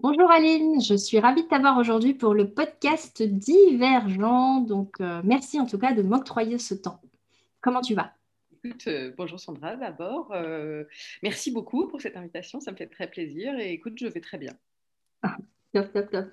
[0.00, 4.60] Bonjour Aline, je suis ravie de t'avoir aujourd'hui pour le podcast Divergent.
[4.60, 7.00] Donc, euh, merci en tout cas de m'octroyer ce temps.
[7.60, 8.12] Comment tu vas?
[8.52, 10.30] Écoute, euh, bonjour Sandra d'abord.
[10.30, 10.84] Euh,
[11.24, 13.58] merci beaucoup pour cette invitation, ça me fait très plaisir.
[13.58, 14.52] Et écoute, je vais très bien.
[15.24, 15.36] Ah,
[15.74, 16.26] top, top, top.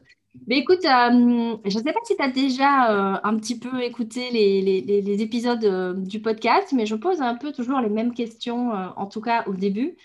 [0.45, 4.61] Mais écoute, je ne sais pas si tu as déjà un petit peu écouté les,
[4.61, 9.21] les épisodes du podcast, mais je pose un peu toujours les mêmes questions, en tout
[9.21, 9.95] cas au début.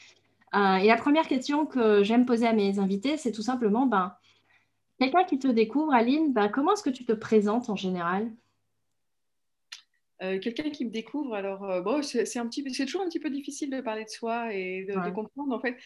[0.54, 4.16] Euh, et la première question que j'aime poser à mes invités, c'est tout simplement, ben,
[4.98, 8.30] quelqu'un qui te découvre, Aline, ben, comment est-ce que tu te présentes en général?
[10.22, 13.80] Euh, quelqu'un qui me découvre, alors euh, bon, c'est, toujours un petit peu difficile de
[13.80, 15.78] parler de soi et de, comprendre en fait.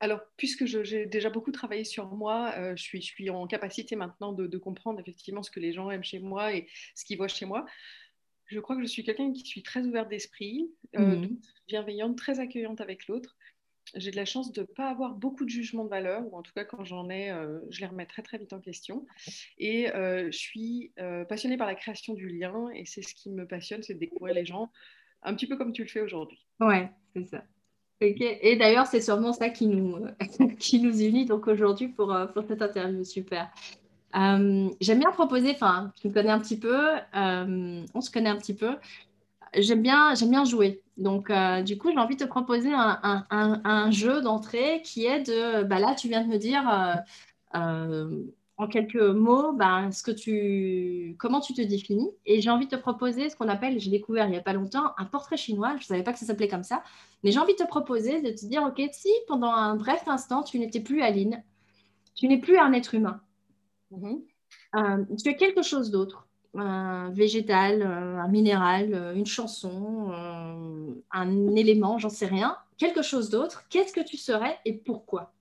[0.00, 4.32] alors, puisque j'ai déjà beaucoup travaillé sur moi, je, suis, je suis en capacité maintenant
[4.32, 7.44] de, comprendre effectivement ce que les gens aiment chez moi et ce qu'ils voient chez
[7.44, 7.66] moi.
[8.46, 11.26] Je crois que je suis quelqu'un qui suis très ouverte d'esprit, mmh.
[11.66, 13.36] bienveillante, très accueillante avec l'autre
[13.94, 16.42] j'ai de la chance de ne pas avoir beaucoup de jugements de valeur, ou en
[16.42, 19.06] tout cas quand j'en ai, euh, je les remets très très vite en question.
[19.58, 23.30] Et euh, je suis euh, passionnée par la création du lien, et c'est ce qui
[23.30, 24.70] me passionne, c'est de découvrir les gens,
[25.22, 26.44] un petit peu comme tu le fais aujourd'hui.
[26.60, 27.44] Ouais, c'est ça.
[28.00, 30.06] Et d'ailleurs, c'est sûrement ça qui nous,
[30.60, 33.02] qui nous unit donc aujourd'hui pour, pour cette interview.
[33.02, 33.50] Super.
[34.14, 36.78] J'aime bien proposer, enfin, tu me connais un petit peu,
[37.12, 38.76] on se connaît un petit peu
[39.54, 40.82] j'aime bien, j'aime bien jouer.
[40.96, 42.98] Donc, euh, du coup, j'ai envie de te proposer un,
[43.30, 46.94] un, un, jeu d'entrée qui est de, bah là, tu viens de me dire euh,
[47.54, 48.24] euh,
[48.56, 52.10] en quelques mots bah, ce que tu, comment tu te définis.
[52.26, 54.52] Et j'ai envie de te proposer ce qu'on appelle, j'ai découvert il n'y a pas
[54.52, 55.70] longtemps, un portrait chinois.
[55.76, 56.82] Je ne savais pas que ça s'appelait comme ça.
[57.22, 60.42] Mais j'ai envie de te proposer de te dire, OK, si pendant un bref instant,
[60.42, 61.44] tu n'étais plus Aline,
[62.16, 63.20] tu n'es plus un être humain,
[63.92, 65.22] mm-hmm.
[65.22, 66.27] tu es quelque chose d'autre
[66.60, 73.02] un végétal, euh, un minéral, euh, une chanson, euh, un élément, j'en sais rien, quelque
[73.02, 75.32] chose d'autre, qu'est-ce que tu serais et pourquoi?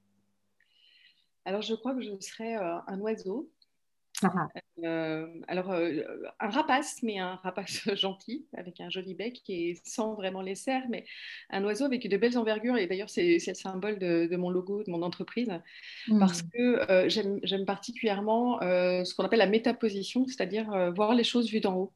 [1.46, 3.50] Alors, je crois que je serais un oiseau
[4.24, 4.48] ah.
[4.84, 6.02] Euh, alors, euh,
[6.40, 10.86] un rapace, mais un rapace gentil, avec un joli bec et sans vraiment les serres,
[10.90, 11.06] mais
[11.50, 12.78] un oiseau avec de belles envergures.
[12.78, 15.52] Et d'ailleurs, c'est le symbole de, mon logo, de mon entreprise,
[16.20, 16.50] parce mmh.
[16.54, 21.76] que euh, j'aime particulièrement ce qu'on appelle la métaposition, c'est-à-dire voir les choses vues d'en
[21.76, 21.94] haut.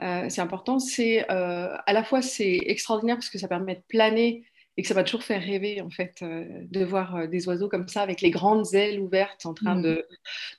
[0.00, 4.44] c'est important, c'est à la fois c'est extraordinaire parce que ça permet de planer
[4.76, 7.68] et que ça va toujours faire rêver en fait euh, de voir euh, des oiseaux
[7.68, 9.82] comme ça avec les grandes ailes ouvertes en train mm.
[9.82, 10.06] de,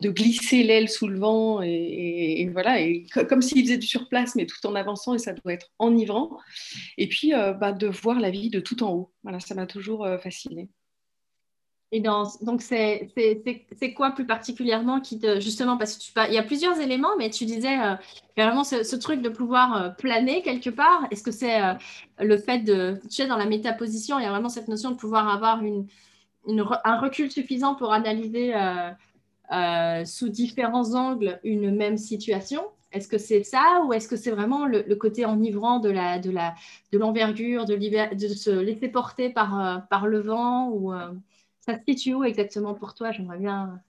[0.02, 4.46] de, glisser l'aile sous le vent et, voilà et comme s'ils faisaient du surplace mais
[4.46, 6.38] tout en avançant et ça doit être enivrant.
[6.98, 9.14] Et puis euh, bah, de voir la vie de tout en haut.
[9.24, 10.70] Voilà ça m'a toujours fasciné
[11.96, 13.12] et dans, donc, c'est
[13.96, 17.46] quoi plus particulièrement qui te, justement, parce que il y a plusieurs éléments, mais tu
[17.46, 17.94] disais euh,
[18.36, 21.06] vraiment ce, truc de pouvoir euh, planer quelque part.
[21.12, 21.74] Est-ce que c'est euh,
[22.20, 24.96] le fait de, tu sais, dans la métaposition, il y a vraiment cette notion de
[24.96, 25.86] pouvoir avoir une,
[26.48, 28.56] un recul suffisant pour analyser
[30.04, 32.64] sous différents angles une même situation?
[32.92, 36.32] Est-ce que c'est ça ou est-ce que c'est vraiment le, côté enivrant de la de
[36.32, 36.56] la
[36.92, 40.70] de l'envergure, de, de, se laisser porter par, par le vent
[41.66, 43.12] ça se situe où exactement pour toi?
[43.12, 43.82] J'aimerais bien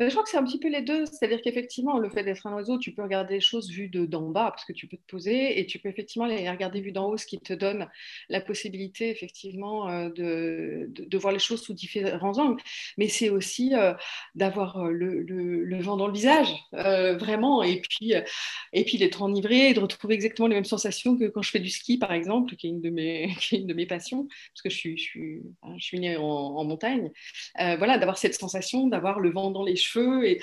[0.00, 1.06] je crois que c'est un petit peu les deux.
[1.06, 4.50] C'est-à-dire qu'effectivement, le fait d'être un oiseau, tu peux regarder les choses vues d'en bas,
[4.50, 7.16] parce que tu peux te poser, et tu peux effectivement les regarder vues d'en haut,
[7.16, 7.88] ce qui te donne
[8.28, 12.62] la possibilité, effectivement, euh, de, de, voir les choses sous différents angles.
[12.98, 13.94] Mais c'est aussi euh,
[14.34, 18.14] d'avoir euh, le, le, vent dans le visage, vraiment, et puis,
[18.72, 21.60] et puis d'être enivré, et de retrouver exactement les mêmes sensations que quand je fais
[21.60, 24.26] du ski, par exemple, qui est une de mes, qui est une de mes passions,
[24.26, 25.42] parce que je suis, je suis,
[25.76, 27.10] je suis née en, montagne.
[27.58, 30.40] voilà, d'avoir cette sensation, d'avoir le vent dans les cheveux et,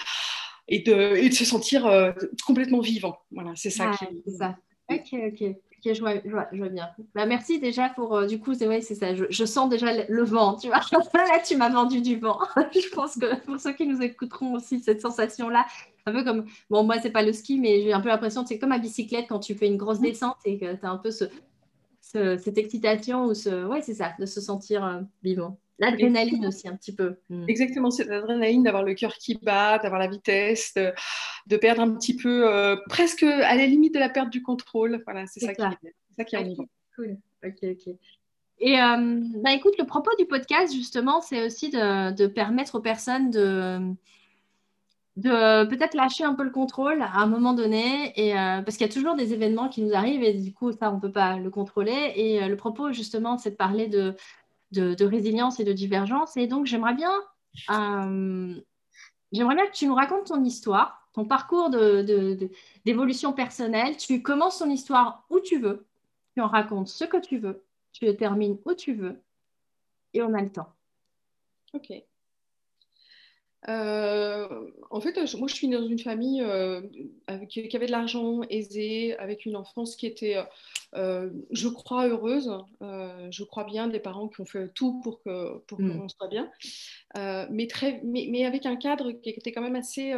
[0.67, 2.11] et, de, et de se sentir euh,
[2.45, 3.17] complètement vivant.
[3.31, 3.91] Voilà, c'est ça.
[3.97, 4.31] qui est...
[4.31, 4.55] ça.
[4.89, 5.55] Ok, ok.
[5.85, 6.89] je, vois, je, vois, je vois, bien.
[7.15, 9.13] Bah, merci déjà pour, euh, du coup, c'est vrai, c'est ça.
[9.15, 10.79] Je, sens déjà le, vent, tu vois.
[11.13, 12.39] Là, tu m'as vendu du vent.
[12.73, 15.65] je pense que pour ceux qui nous écouteront aussi, cette sensation-là,
[16.05, 18.59] un peu comme, bon, moi, c'est pas le ski, mais j'ai un peu l'impression, c'est
[18.59, 21.11] comme à bicyclette quand tu fais une grosse descente et que tu as un peu
[21.11, 21.25] ce,
[22.11, 25.59] cette excitation ou ce, ouais, c'est ça, de se sentir euh, vivant.
[25.79, 27.15] L'adrénaline aussi, un petit peu.
[27.29, 27.45] Hmm.
[27.47, 30.75] Exactement, c'est l'adrénaline d'avoir le cœur qui bat, d'avoir la vitesse,
[31.47, 35.01] de, perdre un petit peu, euh, presque à la limite de la perte du contrôle.
[35.05, 36.55] Voilà, c'est ça, qui est, ça qui est okay.
[36.95, 37.17] Cool.
[37.43, 37.95] Ok, ok.
[38.59, 43.31] Et euh, bah, écoute, le propos du podcast, justement, c'est aussi de, permettre aux personnes
[43.31, 43.79] de,
[45.17, 48.87] de peut-être lâcher un peu le contrôle à un moment donné, et, euh, parce qu'il
[48.87, 51.11] y a toujours des événements qui nous arrivent et du coup, ça, on ne peut
[51.11, 52.13] pas le contrôler.
[52.15, 54.15] Et le propos, justement, c'est de parler de,
[55.03, 56.37] résilience et de divergence.
[56.37, 57.11] Et donc, j'aimerais bien,
[57.71, 58.55] euh,
[59.31, 61.69] j'aimerais bien que tu nous racontes ton histoire, ton parcours
[62.85, 63.97] d'évolution personnelle.
[63.97, 65.85] Tu commences ton histoire où tu veux,
[66.35, 69.21] tu en racontes ce que tu veux, tu le termines où tu veux,
[70.13, 70.73] et on a le temps.
[71.73, 71.91] Ok.
[73.69, 76.81] Euh, en fait, moi, je suis dans une famille euh,
[77.49, 80.37] qui avait de l'argent aisé, avec une enfance qui était,
[80.95, 82.51] euh, je crois, heureuse.
[82.81, 85.99] je crois bien des parents qui ont fait tout pour que pour mm.
[85.99, 86.49] qu'on soit bien,
[87.49, 90.13] mais, très, mais, mais, avec un cadre qui était quand même assez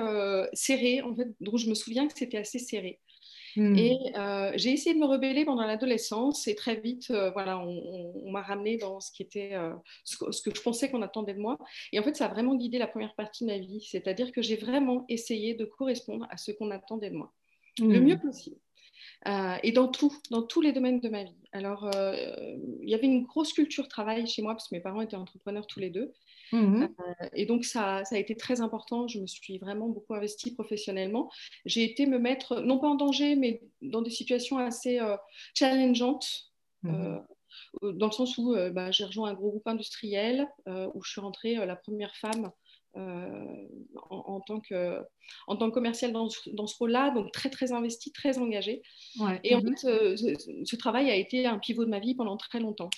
[0.54, 1.02] serré.
[1.02, 3.00] En fait, donc je me souviens que c'était assez serré.
[3.56, 3.76] Hmm.
[3.78, 8.32] Et euh, j'ai essayé de me rebeller pendant l'adolescence et très vite, euh, voilà, on,
[8.32, 9.74] m'a ramené dans ce qui était euh,
[10.04, 11.58] ce, que, je pensais qu'on attendait de moi.
[11.92, 13.82] Et en fait, ça a vraiment guidé la première partie de ma vie.
[13.82, 17.32] C'est-à-dire que j'ai vraiment essayé de correspondre à ce qu'on attendait de moi,
[17.80, 18.58] le mieux possible.
[19.64, 21.38] et dans tout, dans tous les domaines de ma vie.
[21.52, 25.16] Alors, il y avait une grosse culture travail chez moi parce que mes parents étaient
[25.16, 26.12] entrepreneurs tous les deux.
[26.54, 29.08] Mmh euh, et donc, ça, ça, a été très important.
[29.08, 31.32] Je me suis vraiment beaucoup investie professionnellement.
[31.66, 35.18] J'ai été me mettre, non pas en danger, mais dans des situations assez euh,
[35.56, 36.52] challengeantes.
[36.84, 37.20] Mmh euh,
[37.84, 41.54] dans le sens où bah, j'ai rejoint un gros groupe industriel, où je suis rentrée
[41.54, 42.52] la première femme
[42.96, 45.00] en, tant que,
[45.46, 48.82] en tant que commerciale dans, dans ce rôle-là, donc très très investie, très engagée.
[49.44, 52.60] Et en mmh fait, ce, travail a été un pivot de ma vie pendant très
[52.60, 52.90] longtemps.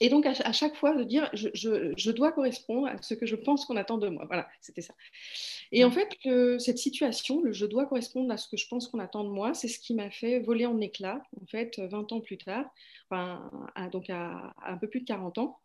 [0.00, 3.64] Et donc, à, chaque fois, de dire, je, dois correspondre à ce que je pense
[3.64, 4.24] qu'on attend de moi.
[4.26, 4.94] Voilà, c'était ça.
[5.72, 6.08] Et en fait,
[6.60, 9.54] cette situation, le je dois correspondre à ce que je pense qu'on attend de moi,
[9.54, 12.64] c'est ce qui m'a fait voler en éclats, en fait, 20 ans plus tard,
[13.10, 13.50] enfin,
[13.90, 15.58] donc à, un peu plus de 40 ans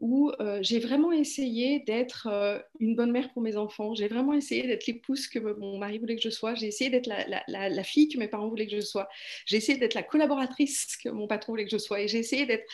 [0.00, 3.94] où euh, j'ai vraiment essayé d'être euh, une bonne mère pour mes enfants.
[3.94, 6.54] J'ai vraiment essayé d'être l'épouse que mon mari voulait que je sois.
[6.54, 9.08] J'ai essayé d'être la, fille que mes parents voulaient que je sois.
[9.44, 12.00] J'ai essayé d'être la collaboratrice que mon patron voulait que je sois.
[12.00, 12.64] Et j'ai essayé d'être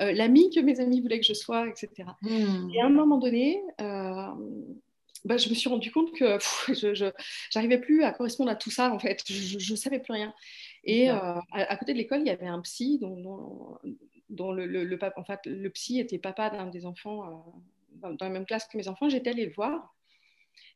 [0.00, 2.10] euh, l'amie que mes amis voulaient que je sois, etc.
[2.20, 2.68] Hmm.
[2.74, 6.38] Et à un moment donné, bah, je me suis rendu compte que
[6.68, 7.10] je
[7.54, 9.22] n'arrivais plus à correspondre à tout ça, en fait.
[9.26, 10.34] Je ne savais plus rien.
[10.84, 13.78] Et à, côté de l'école, il y avait un psy dont dont
[14.30, 17.26] le, le, en fait, le psy était papa d'un des enfants
[18.02, 19.94] euh, dans, la même classe que mes enfants, j'étais allée le voir.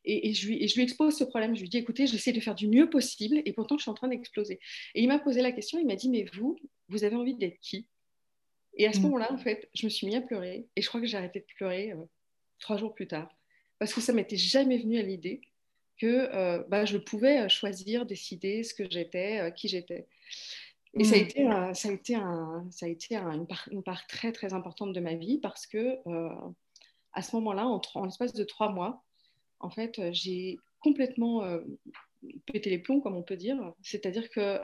[0.05, 1.55] Et, je lui, je, lui, expose ce problème.
[1.55, 3.95] Je lui dis, écoutez, j'essaie de faire du mieux possible et pourtant je suis en
[3.95, 4.59] train d'exploser.
[4.95, 6.57] Et il m'a posé la question, il m'a dit, mais vous,
[6.87, 7.87] vous avez envie d'être qui?
[8.75, 9.03] Et à ce mm.
[9.03, 11.39] moment-là, en fait, je me suis mis à pleurer et je crois que j'ai arrêté
[11.39, 12.03] de pleurer euh,
[12.59, 13.29] trois jours plus tard.
[13.77, 15.41] Parce que ça m'était jamais venu à l'idée
[15.97, 20.07] que euh, bah, je pouvais choisir, décider ce que j'étais, qui j'étais.
[20.95, 21.21] Et ça a mm.
[21.21, 21.43] été,
[21.73, 25.39] ça a été, un, ça a été une, part, très très importante de ma vie
[25.39, 26.29] parce que euh,
[27.13, 29.03] à ce moment-là, en, en l'espace de trois mois,
[29.59, 31.59] en fait, euh, j'ai complètement euh,
[32.45, 33.57] pété les plombs, comme on peut dire.
[33.81, 34.59] C'est-à-dire que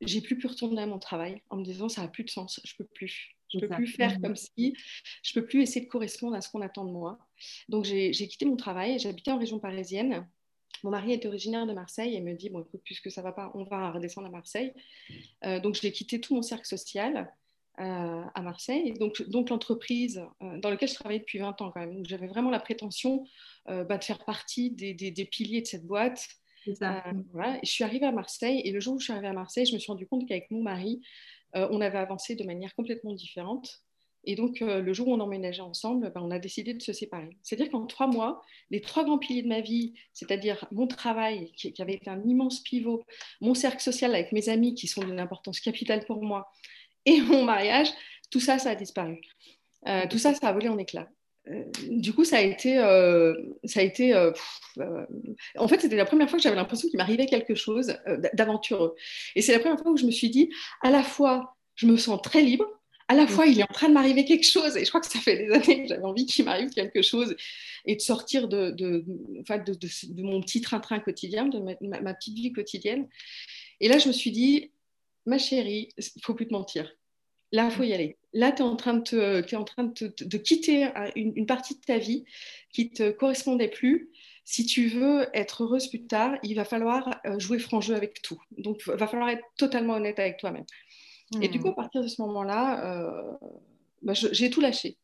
[0.00, 2.60] j'ai plus pu retourner à mon travail en me disant ça n'a plus de sens,
[2.64, 3.34] je peux plus.
[3.52, 4.22] Je peux plus faire mm.
[4.22, 4.76] comme si,
[5.22, 7.18] je peux plus essayer de correspondre à ce qu'on attend de moi.
[7.68, 10.28] Donc j'ai quitté mon travail, j'habitais en région parisienne
[10.84, 13.50] mon mari est originaire de Marseille et me dit bon écoute puisque ça va pas
[13.54, 14.72] on va redescendre à Marseille.
[15.44, 17.32] Euh, donc j'ai quitté tout mon cercle social
[17.80, 18.94] euh, à Marseille.
[18.94, 22.50] Donc donc l'entreprise euh, dans laquelle je travaillais depuis 20 ans quand même j'avais vraiment
[22.50, 23.24] la prétention
[23.66, 26.26] bah, de faire partie des, des, piliers de cette boîte.
[27.32, 27.58] Voilà.
[27.62, 29.72] je suis arrivée à Marseille et le jour où je suis arrivée à Marseille je
[29.72, 31.00] me suis rendu compte qu'avec mon mari
[31.54, 33.82] on avait avancé de manière complètement différente
[34.28, 36.92] et donc, euh, le jour où on emménageait ensemble, ben, on a décidé de se
[36.92, 37.30] séparer.
[37.42, 41.72] C'est-à-dire qu'en trois mois, les trois grands piliers de ma vie, c'est-à-dire mon travail, qui,
[41.80, 43.02] avait été un immense pivot,
[43.40, 46.52] mon cercle social avec mes amis, qui sont d'une importance capitale pour moi,
[47.06, 47.88] et mon mariage,
[48.30, 49.18] tout ça, ça a disparu.
[49.86, 51.08] Euh, tout ça, ça a volé en éclats.
[51.48, 52.74] Euh, du coup, ça a été,
[53.64, 54.14] ça a été
[55.56, 57.96] en fait, c'était la première fois que j'avais l'impression qu'il m'arrivait quelque chose
[58.34, 58.94] d'aventureux.
[59.36, 60.50] Et c'est la première fois où je me suis dit,
[60.82, 62.66] à la fois, je me sens très libre,
[63.08, 65.10] à la fois, il est en train de m'arriver quelque chose, et je crois que
[65.10, 67.34] ça fait des années que j'avais envie qu'il m'arrive quelque chose,
[67.86, 73.08] et de sortir de, de, de, mon petit train-train quotidien, de ma, petite vie quotidienne.
[73.80, 74.72] Et là, je me suis dit,
[75.24, 76.94] ma chérie, il faut plus te mentir.
[77.50, 78.18] Là, il faut y aller.
[78.34, 81.96] Là, tu es en train, de, es en train de, quitter une, partie de ta
[81.96, 82.26] vie
[82.74, 84.10] qui ne te correspondait plus.
[84.44, 88.20] Si tu veux être heureuse plus tard, il va falloir euh, jouer franc jeu avec
[88.20, 88.40] tout.
[88.58, 90.64] Donc, il va falloir être totalement honnête avec toi-même.
[91.40, 91.76] Et du coup, à hmm.
[91.76, 93.32] partir de ce moment-là, euh,
[94.02, 94.96] bah, j'ai tout lâché.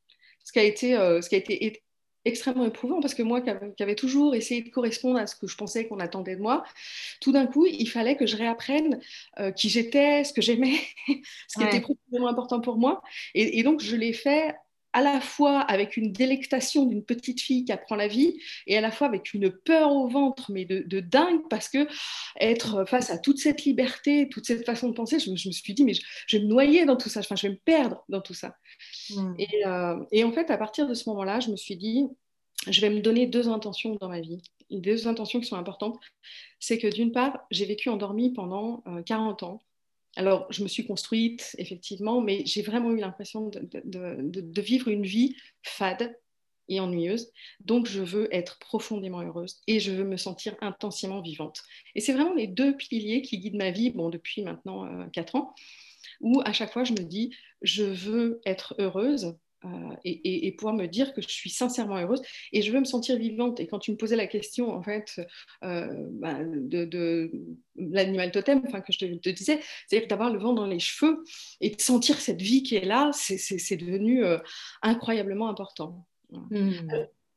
[0.45, 1.83] Ce qui a été, euh, ce qui a été
[2.25, 5.57] extrêmement éprouvant parce que moi qui avais toujours essayé de correspondre à ce que je
[5.57, 6.65] pensais qu'on attendait de moi,
[7.21, 8.99] tout d'un coup, il fallait que je réapprenne
[9.39, 10.79] euh, qui j'étais, ce que j'aimais,
[11.49, 13.03] ce qui était profondément important pour moi.
[13.35, 14.55] Et, et donc, je l'ai fait
[14.95, 18.81] à la fois avec une délectation d'une petite fille qui apprend la vie et à
[18.81, 21.89] la fois avec une peur au ventre, mais de, dingue, parce que
[22.41, 25.85] être face à toute cette liberté, toute cette façon de penser, je, me suis dit,
[25.85, 28.35] mais je, vais me noyer dans tout ça, enfin, je vais me perdre dans tout
[28.35, 28.57] ça.
[29.11, 29.35] Hmm.
[29.67, 32.07] Euh, et, en fait, à partir de ce moment-là, je me suis dit,
[32.69, 34.41] je vais me donner deux intentions dans ma vie.
[34.71, 35.99] deux intentions qui sont importantes.
[36.61, 39.61] C'est que d'une part, j'ai vécu endormie pendant 40 euh, ans
[40.17, 45.37] alors, je me suis construite, effectivement, mais j'ai vraiment eu l'impression de, vivre une vie
[45.63, 46.17] fade,
[46.69, 47.31] et ennuyeuse.
[47.61, 51.63] Donc, je veux être profondément heureuse et je veux me sentir intensément vivante.
[51.95, 55.35] Et c'est vraiment les deux piliers qui guident ma vie, bon, depuis maintenant euh, quatre
[55.35, 55.55] ans,
[56.21, 60.87] où à chaque fois je me dis, je veux être heureuse euh, et, pouvoir me
[60.87, 62.23] dire que je suis sincèrement heureuse.
[62.53, 63.61] Et je veux me sentir vivante.
[63.61, 65.21] Et quand tu me posais la question, en fait,
[65.63, 67.31] euh, bah, de,
[67.77, 71.25] l'animal totem, enfin, que je te, disais, c'est-à-dire d'avoir le vent dans les cheveux
[71.61, 74.23] et de sentir cette vie qui est là, c'est devenu
[74.83, 76.07] incroyablement important.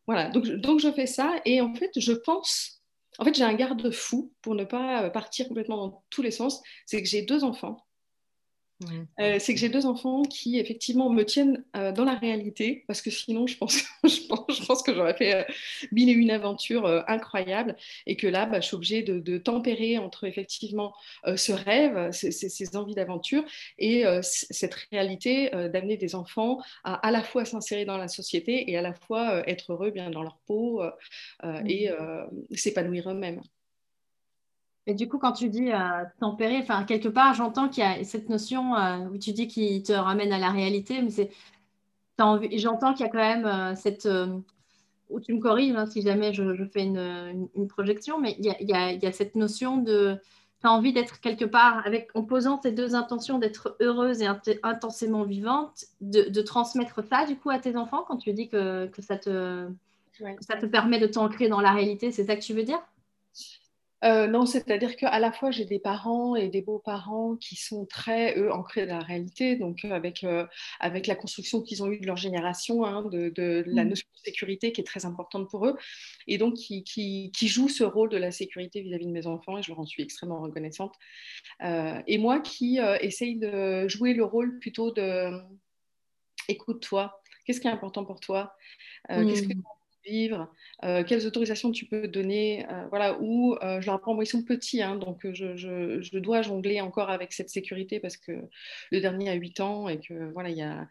[0.05, 1.41] Voilà, donc, donc je fais ça.
[1.45, 2.81] Et en fait, je pense,
[3.19, 7.01] en fait, j'ai un garde-fou pour ne pas partir complètement dans tous les sens, c'est
[7.01, 7.86] que j'ai deux enfants
[9.19, 13.01] euh, c'est que j'ai deux enfants qui effectivement me tiennent euh, dans la réalité parce
[13.01, 15.43] que sinon je pense, je pense, je pense que j'aurais fait euh,
[15.91, 20.25] mille et une aventures incroyables et que là bah, je suis obligée de, tempérer entre
[20.25, 20.93] effectivement
[21.35, 23.43] ce rêve, ces, envies d'aventure
[23.77, 28.77] et cette réalité d'amener des enfants à à la fois s'insérer dans la société et
[28.77, 30.81] à la fois être heureux bien dans leur peau
[31.65, 31.89] et
[32.55, 33.41] s'épanouir eux-mêmes.
[34.87, 38.01] Et du coup, quand tu dis euh, tempérer, enfin, quelque part, j'entends qu'il y a
[38.05, 41.29] cette notion euh, où tu dis qu'il te ramène à la réalité, mais c'est,
[42.17, 44.07] j'entends qu'il y a quand même euh, cette,
[45.09, 49.11] où tu me corriges hein, si jamais je, fais une, projection, mais il y, a,
[49.11, 50.17] cette notion de,
[50.61, 54.27] tu as envie d'être quelque part, avec, en posant ces deux intentions d'être heureuse et
[54.63, 59.17] intensément vivante, de, transmettre ça du coup à tes enfants quand tu dis que, ça,
[59.17, 59.67] te,
[60.39, 62.79] ça te permet de t'ancrer dans la réalité, c'est ça que tu veux dire?
[64.03, 68.37] Euh, non, c'est-à-dire qu'à la fois j'ai des parents et des beaux-parents qui sont très,
[68.37, 70.45] eux, ancrés dans la réalité, donc euh, avec, euh,
[70.79, 73.89] avec la construction qu'ils ont eue de leur génération, hein, de, la mmh.
[73.89, 75.75] notion de sécurité qui est très importante pour eux,
[76.27, 79.63] et donc qui, qui, jouent ce rôle de la sécurité vis-à-vis de mes enfants, et
[79.63, 80.93] je leur en suis extrêmement reconnaissante.
[81.61, 85.31] et moi qui essaye de jouer le rôle plutôt de
[86.49, 88.55] écoute-toi, qu'est-ce qui est important pour toi,
[89.09, 89.63] qu'est-ce que mmh
[90.07, 94.25] vivre, euh, quelles autorisations tu peux donner, euh, voilà, ou euh, je leur apprends, ils
[94.25, 98.31] sont petits, hein, donc je, dois jongler encore avec cette sécurité parce que
[98.91, 100.87] le dernier a 8 ans et que voilà, il y a,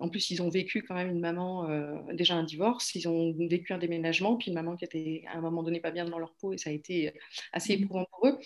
[0.00, 1.68] en plus ils ont vécu quand même une maman,
[2.12, 5.40] déjà un divorce, ils ont vécu un déménagement, puis une maman qui était à un
[5.40, 7.12] moment donné pas bien dans leur peau et ça a été
[7.52, 7.82] assez mmh.
[7.82, 8.38] éprouvant pour eux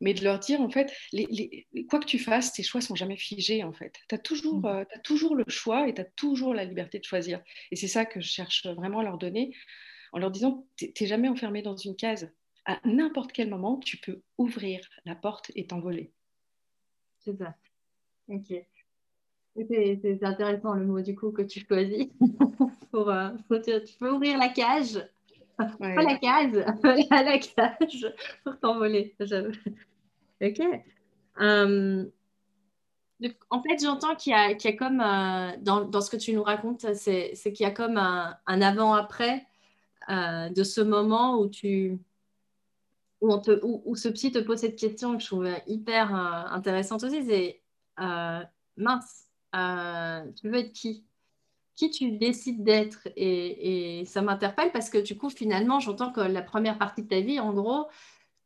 [0.00, 3.16] mais de leur dire, en fait, les, quoi que tu fasses, tes choix sont jamais
[3.16, 3.94] figés, en fait.
[4.08, 4.66] Tu as, toujours, mmh.
[4.66, 7.42] as toujours le choix et tu as toujours la liberté de choisir.
[7.70, 9.54] Et c'est ça que je cherche vraiment à leur donner,
[10.12, 12.32] en leur disant, tu n'es jamais enfermé dans une case.
[12.64, 16.10] À n'importe quel moment, tu peux ouvrir la porte et t'envoler.
[17.18, 17.54] C'est ça.
[18.28, 18.54] Ok.
[19.56, 22.06] C'est intéressant le mot du coup que tu choisis
[22.92, 25.00] pour, euh, tu peux ouvrir la cage
[25.78, 26.64] pas la case,
[27.10, 28.14] la cage
[28.44, 29.14] pour t'envoler,
[30.40, 30.60] Ok.
[31.40, 32.04] Euh,
[33.50, 37.34] en fait, j'entends qu'il y, a comme, euh, dans, ce que tu nous racontes, c'est
[37.34, 39.46] qu'il y a comme un, avant-après
[40.08, 41.98] euh, de ce moment où tu...
[43.20, 47.04] Où, on te, où, ce psy te pose cette question que je trouve hyper intéressante
[47.04, 47.60] aussi, c'est
[48.76, 49.28] mince,
[50.40, 51.04] tu veux être qui?
[51.76, 53.08] Qui tu décides d'être?
[53.16, 57.20] Et, ça m'interpelle parce que du coup, finalement, j'entends que la première partie de ta
[57.20, 57.88] vie, en gros,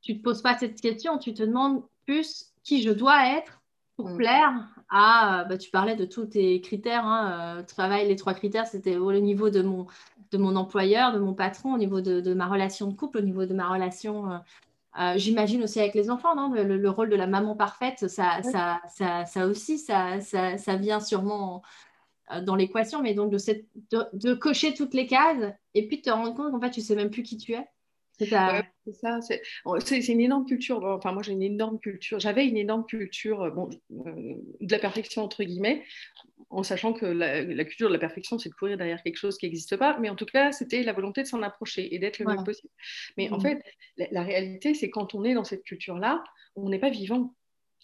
[0.04, 3.60] tu ne te poses pas cette question, tu te demandes plus qui je dois être
[3.96, 4.16] pour mm.
[4.16, 5.44] plaire à.
[5.48, 7.04] Bah, tu parlais de tous tes critères.
[7.04, 9.86] Hein, euh, travail, les trois critères, c'était au niveau de mon,
[10.30, 13.46] de mon employeur, de mon patron, au niveau de, ma relation de couple, au niveau
[13.46, 14.30] de ma relation.
[14.30, 14.38] Euh,
[15.00, 16.52] euh, j'imagine aussi avec les enfants, non?
[16.52, 21.62] Le, rôle de la maman parfaite, ça, ça, ça, ça, aussi, ça, ça, vient sûrement
[22.32, 23.38] euh, dans l'équation, mais donc de,
[24.12, 26.94] de, cocher toutes les cases et puis de te rendre compte qu'en fait, tu sais
[26.94, 27.66] même plus qui tu es.
[28.18, 30.84] C'est ça, c'est une énorme culture.
[30.84, 32.20] Enfin, moi, j'ai une énorme culture.
[32.20, 35.82] J'avais une énorme culture euh, bon, euh, de la perfection, entre guillemets,
[36.50, 39.46] en sachant que la, culture de la perfection, c'est de courir derrière quelque chose qui
[39.46, 39.98] n'existe pas.
[39.98, 42.72] Mais en tout cas, c'était la volonté de s'en approcher et d'être le mieux possible.
[43.16, 43.42] Mais en mmh.
[43.42, 43.62] fait,
[43.96, 46.22] la réalité, c'est quand on est dans cette culture-là,
[46.54, 47.34] on n'est pas vivant.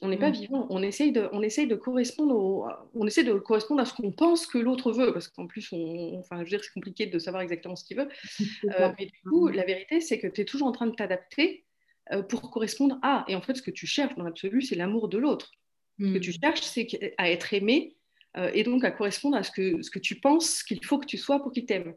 [0.03, 0.35] On n'est pas mm.
[0.35, 0.67] vivant.
[0.71, 4.47] On essaye de, on essaye de correspondre, on essaie de correspondre à ce qu'on pense
[4.47, 7.43] que l'autre veut, parce qu'en plus, on, enfin, je veux dire, c'est compliqué de savoir
[7.43, 8.09] exactement ce qu'il veut.
[8.79, 11.65] Euh, mais du coup, la vérité, c'est que tu es toujours en train de t'adapter
[12.13, 13.25] euh, pour correspondre à.
[13.27, 15.51] Et en fait, ce que tu cherches dans l'absolu, c'est l'amour de l'autre.
[15.99, 16.41] Ce que tu mm.
[16.43, 17.97] cherches, c'est à être aimé
[18.37, 21.07] euh, et donc à correspondre à ce que, ce que tu penses qu'il faut que
[21.07, 21.95] tu sois pour qu'il t'aime.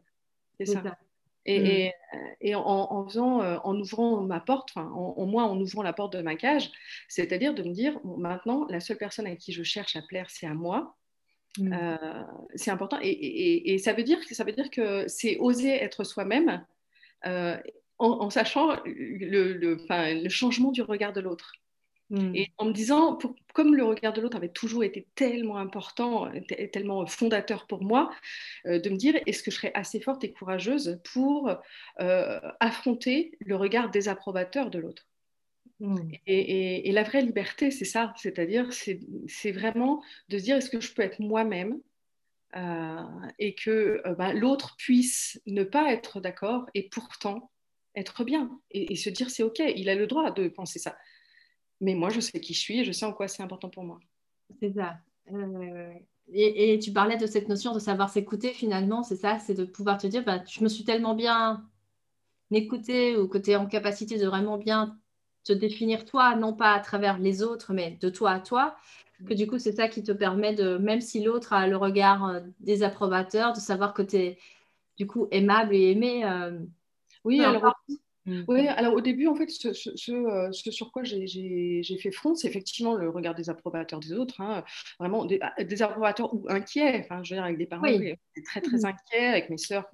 [0.58, 0.82] C'est ça.
[1.46, 1.92] Et,
[2.42, 2.54] mm.
[2.56, 6.22] en, faisant, euh, en ouvrant ma porte, enfin, en, moi, en ouvrant la porte de
[6.22, 6.70] ma cage,
[7.08, 10.46] c'est-à-dire de me dire, maintenant, la seule personne à qui je cherche à plaire, c'est
[10.46, 10.96] à moi.
[11.58, 11.72] Mm.
[11.72, 12.22] Euh,
[12.54, 12.98] c'est important.
[13.02, 16.64] Et, ça, veut dire, ça veut dire que c'est oser être soi-même
[17.26, 17.56] euh,
[17.98, 21.52] en, sachant le, le, changement du regard de l'autre.
[22.14, 22.32] Hmm.
[22.32, 23.18] Et en me disant,
[23.54, 26.30] comme le regard de l'autre avait toujours été tellement important,
[26.72, 28.10] tellement fondateur pour moi,
[28.66, 31.50] euh, de me dire, est-ce que je serais assez forte et courageuse pour
[32.00, 35.08] euh, affronter le regard désapprobateur de l'autre?
[35.80, 35.96] Hmm.
[36.28, 40.94] et, la vraie liberté, c'est ça, c'est-à-dire, c'est vraiment de se dire, est-ce que je
[40.94, 41.80] peux être moi-même
[42.54, 43.02] euh,
[43.40, 47.50] et que bah, l'autre puisse ne pas être d'accord et pourtant
[47.96, 50.96] être bien et, se dire, c'est OK, il a le droit de penser ça
[51.84, 53.84] mais moi, je sais qui je suis et je sais en quoi c'est important pour
[53.84, 54.00] moi.
[54.58, 54.96] C'est ça.
[55.32, 55.92] Euh,
[56.32, 59.98] et, tu parlais de cette notion de savoir s'écouter finalement, c'est ça, c'est de pouvoir
[59.98, 61.62] te dire, bah, je me suis tellement bien
[62.50, 64.98] écoutée ou que tu es en capacité de vraiment bien
[65.44, 68.76] te définir toi, non pas à travers les autres, mais de toi à toi,
[69.28, 72.24] que du coup, c'est ça qui te permet de, même si l'autre a le regard
[72.24, 74.38] euh, désapprobateur, de savoir que tu es
[74.96, 76.24] du coup aimable et aimé.
[76.24, 76.58] Euh,
[77.24, 77.74] oui, alors
[78.26, 78.44] Mmh.
[78.48, 79.68] Oui, alors au début, en fait, ce,
[80.10, 84.64] euh, sur quoi j'ai fait front, c'est effectivement le regard des approbateurs des autres, hein,
[84.98, 87.94] vraiment des, ah, des, approbateurs ou inquiets, enfin, je veux dire, avec des parents qui
[87.94, 88.86] étaient très, très mmh.
[88.86, 89.86] inquiets, avec mes sœurs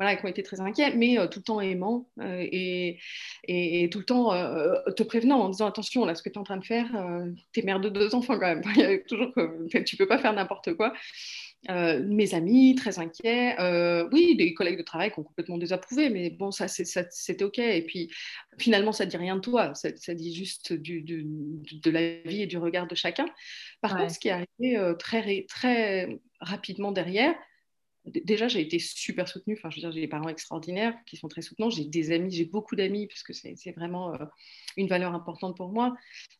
[0.00, 2.98] voilà, qui ont été très inquiets, mais euh, tout le temps aimant euh, et,
[3.44, 4.30] et, tout le temps
[4.96, 6.88] te prévenant en disant attention, là, ce que tu es en train de faire,
[7.52, 9.32] tu es mère de deux enfants quand même, il y a toujours
[9.84, 10.94] tu peux pas faire n'importe quoi.
[11.70, 16.10] Euh, mes amis très inquiets, euh, oui, des collègues de travail qui ont complètement désapprouvé,
[16.10, 17.58] mais bon, ça, c'était OK.
[17.58, 18.10] Et puis,
[18.58, 22.46] finalement, ça ne dit rien de toi, ça, dit juste du, de la vie et
[22.46, 23.26] du regard de chacun.
[23.80, 27.34] Par contre, ce qui est arrivé euh, très, très rapidement derrière,
[28.06, 29.56] déjà, j'ai été super soutenue.
[29.58, 31.70] Enfin, je veux dire, j'ai des parents extraordinaires qui sont très soutenants.
[31.70, 34.24] J'ai des amis, j'ai beaucoup d'amis, puisque c'est vraiment euh,
[34.76, 35.96] une valeur importante pour moi,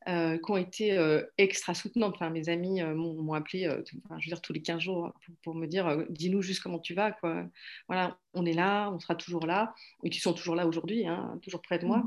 [0.09, 2.15] euh, qui ont été euh, extra soutenantes.
[2.15, 6.05] Enfin, mes amis m'ont appelé, je veux dire, tous les 15 jours pour, me dire
[6.09, 7.13] dis-nous juste comment tu vas.
[7.13, 7.45] Quoi.
[7.89, 11.39] Voilà, on est là, on sera toujours là, et qui sont toujours là aujourd'hui, hein,
[11.43, 12.05] toujours près de moi.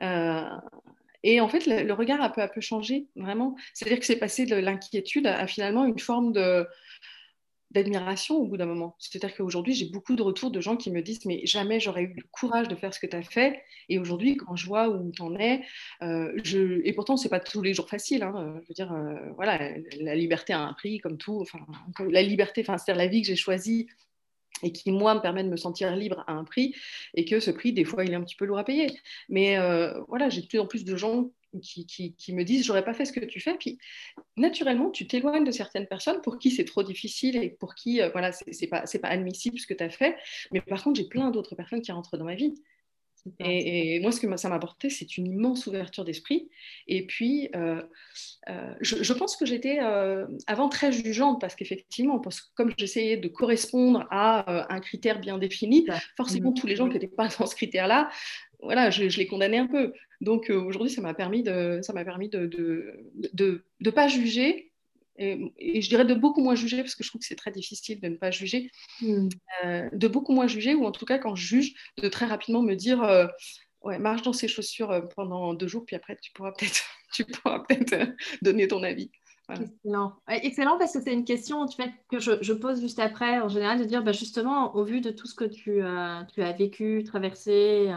[0.00, 0.60] Mmh.
[1.26, 3.56] Et en fait, le, regard a peu à peu changé, vraiment.
[3.72, 6.68] C'est-à-dire que c'est passé de l'inquiétude à, finalement une forme de,
[7.74, 8.96] d'admiration au bout d'un moment.
[8.98, 12.14] C'est-à-dire qu'aujourd'hui, j'ai beaucoup de retours de gens qui me disent Mais jamais j'aurais eu
[12.16, 13.62] le courage de faire ce que tu as fait.
[13.88, 15.62] Et aujourd'hui, quand je vois où tu en es,
[16.02, 16.32] euh,
[16.84, 18.22] et pourtant, ce n'est pas tous les jours facile.
[18.22, 18.60] Hein.
[18.62, 19.58] Je veux dire, euh, voilà,
[20.00, 21.40] la liberté a un prix, comme tout.
[21.40, 21.58] Enfin,
[22.08, 23.88] la liberté, enfin, c'est-à-dire la vie que j'ai choisie
[24.62, 26.74] et qui, moi, me permet de me sentir libre à un prix,
[27.14, 28.86] et que ce prix, des fois, il est un petit peu lourd à payer.
[29.28, 32.84] Mais euh, voilà, j'ai de plus en plus de gens qui, qui, me disent j'aurais
[32.84, 33.54] pas fait ce que tu fais.
[33.54, 33.78] Puis
[34.36, 38.08] naturellement, tu t'éloignes de certaines personnes pour qui c'est trop difficile et pour qui euh,
[38.10, 40.16] voilà c'est pas pas admissible ce que tu as fait.
[40.52, 42.54] Mais par contre, j'ai plein d'autres personnes qui rentrent dans ma vie.
[43.40, 46.48] Et, moi, ce que ça m'a apporté, c'est une immense ouverture d'esprit.
[46.86, 47.82] Et puis, euh,
[48.50, 49.78] euh, je, pense que j'étais
[50.46, 52.20] avant très jugeante parce qu'effectivement,
[52.54, 56.54] comme j'essayais de correspondre à un critère bien défini, forcément, mmh.
[56.54, 58.10] tous les gens qui n'étaient pas dans ce critère-là
[58.64, 59.92] voilà, je, les condamnais un peu.
[60.20, 64.72] Donc euh, aujourd'hui, ça m'a permis de, m'a permis de de, de, pas juger.
[65.16, 68.00] Et, je dirais de beaucoup moins juger, parce que je trouve que c'est très difficile
[68.00, 69.28] de ne pas juger, hmm.
[69.64, 72.62] euh, de beaucoup moins juger, ou en tout cas quand je juge, de très rapidement
[72.62, 73.26] me dire, euh,
[73.82, 77.60] ouais, marche dans ces chaussures pendant deux jours, puis après tu pourras peut-être, tu pourras
[77.60, 79.10] peut-être donner ton avis.
[79.50, 80.14] Excellent.
[80.26, 83.78] Excellent parce que c'est une question tu que je, je, pose juste après, en général,
[83.78, 85.82] de dire bah, justement, au vu de tout ce que tu,
[86.32, 87.92] tu as vécu, traversé,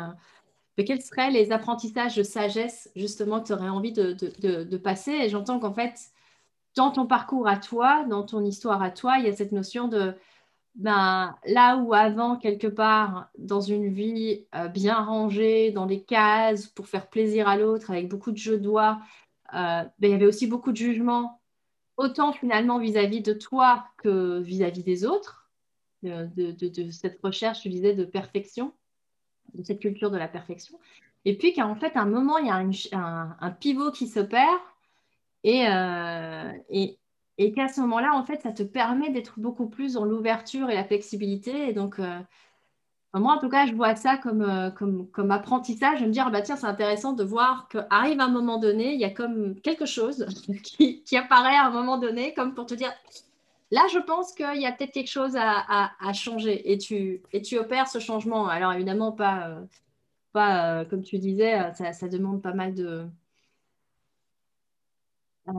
[0.83, 5.11] quels seraient les apprentissages de sagesse justement que tu aurais envie de, passer?
[5.11, 5.95] Et j'entends qu'en fait,
[6.77, 9.87] dans ton parcours à toi, dans ton histoire à toi, il y a cette notion
[9.87, 10.15] de
[10.75, 16.67] ben, là où avant, quelque part, dans une vie euh, bien rangée, dans des cases,
[16.67, 18.99] pour faire plaisir à l'autre, avec beaucoup de jeux de doigts,
[19.55, 21.41] euh, ben, il y avait aussi beaucoup de jugement,
[21.97, 25.49] autant finalement vis-à-vis de toi que vis-à-vis des autres,
[26.03, 28.71] de, cette recherche, tu disais, de perfection
[29.53, 30.77] de cette culture de la perfection.
[31.25, 34.59] Et puis qu'en fait, à un moment, il y a un, pivot qui s'opère
[35.43, 36.97] et, euh, et,
[37.37, 40.75] et qu'à ce moment-là, en fait, ça te permet d'être beaucoup plus dans l'ouverture et
[40.75, 41.69] la flexibilité.
[41.69, 42.19] Et donc, euh,
[43.13, 46.31] moi, en tout cas, je vois ça comme, euh, comme, comme apprentissage, de me dire,
[46.31, 49.85] bah, tiens, c'est intéressant de voir qu'arrive un moment donné, il y a comme quelque
[49.85, 50.25] chose
[50.63, 52.91] qui, qui apparaît à un moment donné, comme pour te dire,
[53.71, 57.57] Là, je pense qu'il y a peut-être quelque chose à, changer et tu, et tu
[57.57, 58.47] opères ce changement.
[58.47, 59.59] Alors, évidemment, pas,
[60.31, 63.05] pas comme tu disais, ça, demande pas mal de.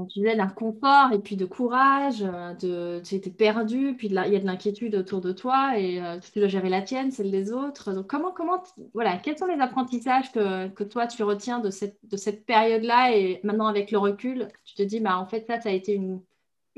[0.08, 4.18] Tu disais d'un confort et puis de courage, de, tu étais perdu, puis il y
[4.18, 7.92] a de l'inquiétude autour de toi et tu dois gérer la tienne, celle des autres.
[7.92, 8.62] Donc, comment, comment,
[8.94, 13.40] voilà, quels sont les apprentissages que, toi tu retiens de cette, de cette période-là et
[13.44, 16.20] maintenant avec le recul, tu te dis, bah, en fait, ça, ça a été une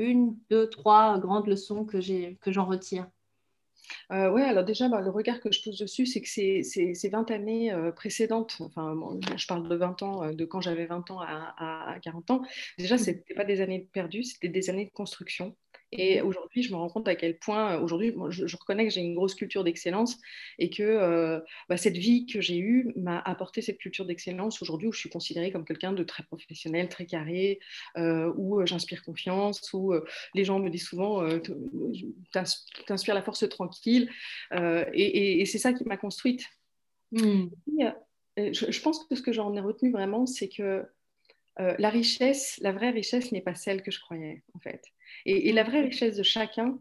[0.01, 3.07] une, deux, trois grandes leçons que j'en retire
[4.13, 7.31] euh, Oui, alors déjà, bah, le regard que je pose dessus, c'est que ces, 20
[7.31, 8.95] années euh, précédentes, enfin,
[9.37, 12.43] je parle de 20 ans, euh, de quand j'avais 20 ans à, à, 40 ans,
[12.79, 15.57] déjà, ce n'était pas des années perdues, c'était des années de construction.
[15.93, 19.01] Et aujourd'hui, je me rends compte à quel point, aujourd'hui, je, je, reconnais que j'ai
[19.01, 20.19] une grosse culture d'excellence
[20.59, 24.89] et que euh, bah, cette vie que j'ai eue m'a apporté cette culture d'excellence aujourd'hui
[24.89, 27.59] où je suis considérée comme quelqu'un de très professionnel, très carré,
[27.97, 29.93] euh, où j'inspire confiance, où
[30.35, 31.27] les gens me disent souvent
[32.87, 34.11] t'inspires la force tranquille.
[34.53, 36.45] et, c'est ça qui m'a construite.
[37.13, 37.91] Je,
[38.53, 40.85] je, pense que ce que j'en ai retenu vraiment, c'est que
[41.79, 44.83] la richesse, la vraie richesse n'est pas celle que je croyais, en fait.
[45.27, 46.79] Et, la vraie richesse de chacun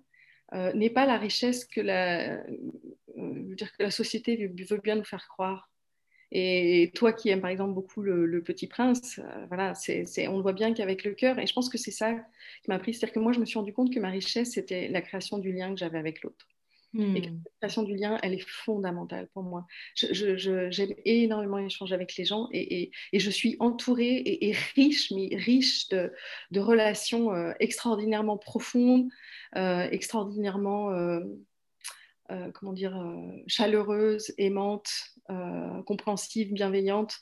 [0.53, 5.03] euh, n'est pas la richesse que la, euh, dire que la société veut bien nous
[5.03, 5.69] faire croire.
[6.31, 10.53] Et toi qui aimes par exemple beaucoup le, Petit Prince, euh, voilà, c'est, on voit
[10.53, 13.19] bien qu'avec le cœur, et je pense que c'est ça qui m'a pris, c'est-à-dire que
[13.19, 15.79] moi je me suis rendu compte que ma richesse c'était la création du lien que
[15.79, 16.47] j'avais avec l'autre.
[16.93, 17.15] Hmm.
[17.15, 19.67] Et la création du lien, elle est fondamentale pour moi.
[19.93, 26.11] j'aime énormément échanger avec les gens et, je suis entourée et, riche, mais riche de,
[26.59, 29.07] relations euh, extraordinairement profondes,
[29.55, 31.21] euh, extraordinairement, euh,
[32.53, 32.97] comment dire,
[33.45, 34.91] chaleureuses, aimantes,
[35.85, 37.19] compréhensives, bienveillantes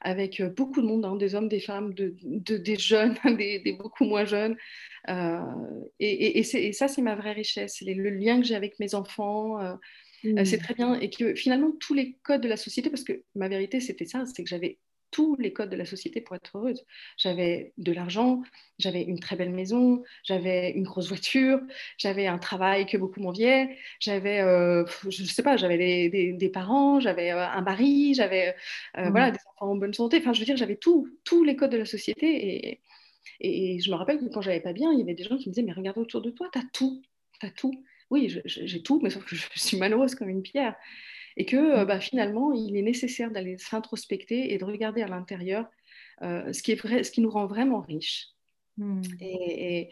[0.00, 2.14] avec beaucoup de monde, hein, des hommes, des femmes, de,
[2.56, 4.56] des jeunes, des, beaucoup moins jeunes.
[5.08, 5.40] Euh,
[5.98, 9.60] et, ça, c'est ma vraie richesse, le lien que j'ai avec mes enfants.
[9.60, 9.74] Euh,
[10.24, 10.44] mmh.
[10.44, 10.98] C'est très bien.
[11.00, 14.24] Et que finalement, tous les codes de la société, parce que ma vérité, c'était ça,
[14.26, 14.78] c'est que j'avais
[15.10, 16.84] tous les codes de la société pour être heureuse.
[17.16, 18.42] J'avais de l'argent,
[18.78, 21.60] j'avais une très belle maison, j'avais une grosse voiture,
[21.98, 27.00] j'avais un travail que beaucoup m'enviaient, j'avais, euh, je ne sais pas, j'avais des, parents,
[27.00, 28.54] j'avais euh, un mari, j'avais
[28.96, 29.10] euh, mmh.
[29.10, 30.18] voilà, des enfants en bonne santé.
[30.18, 32.70] Enfin, je veux dire, j'avais tous les codes de la société.
[32.70, 32.80] Et,
[33.40, 35.48] et, je me rappelle que quand j'avais pas bien, il y avait des gens qui
[35.48, 37.02] me disaient, mais regarde autour de toi, tu as tout,
[37.40, 37.84] tu as tout.
[38.10, 40.74] Oui, j'ai tout, mais sauf que je suis malheureuse comme une pierre
[41.36, 45.66] et que euh, bah, finalement, il est nécessaire d'aller s'introspecter et de regarder à l'intérieur
[46.22, 48.28] euh, ce, qui est vrai, ce qui nous rend vraiment riches.
[48.76, 49.02] Hmm.
[49.20, 49.90] Et,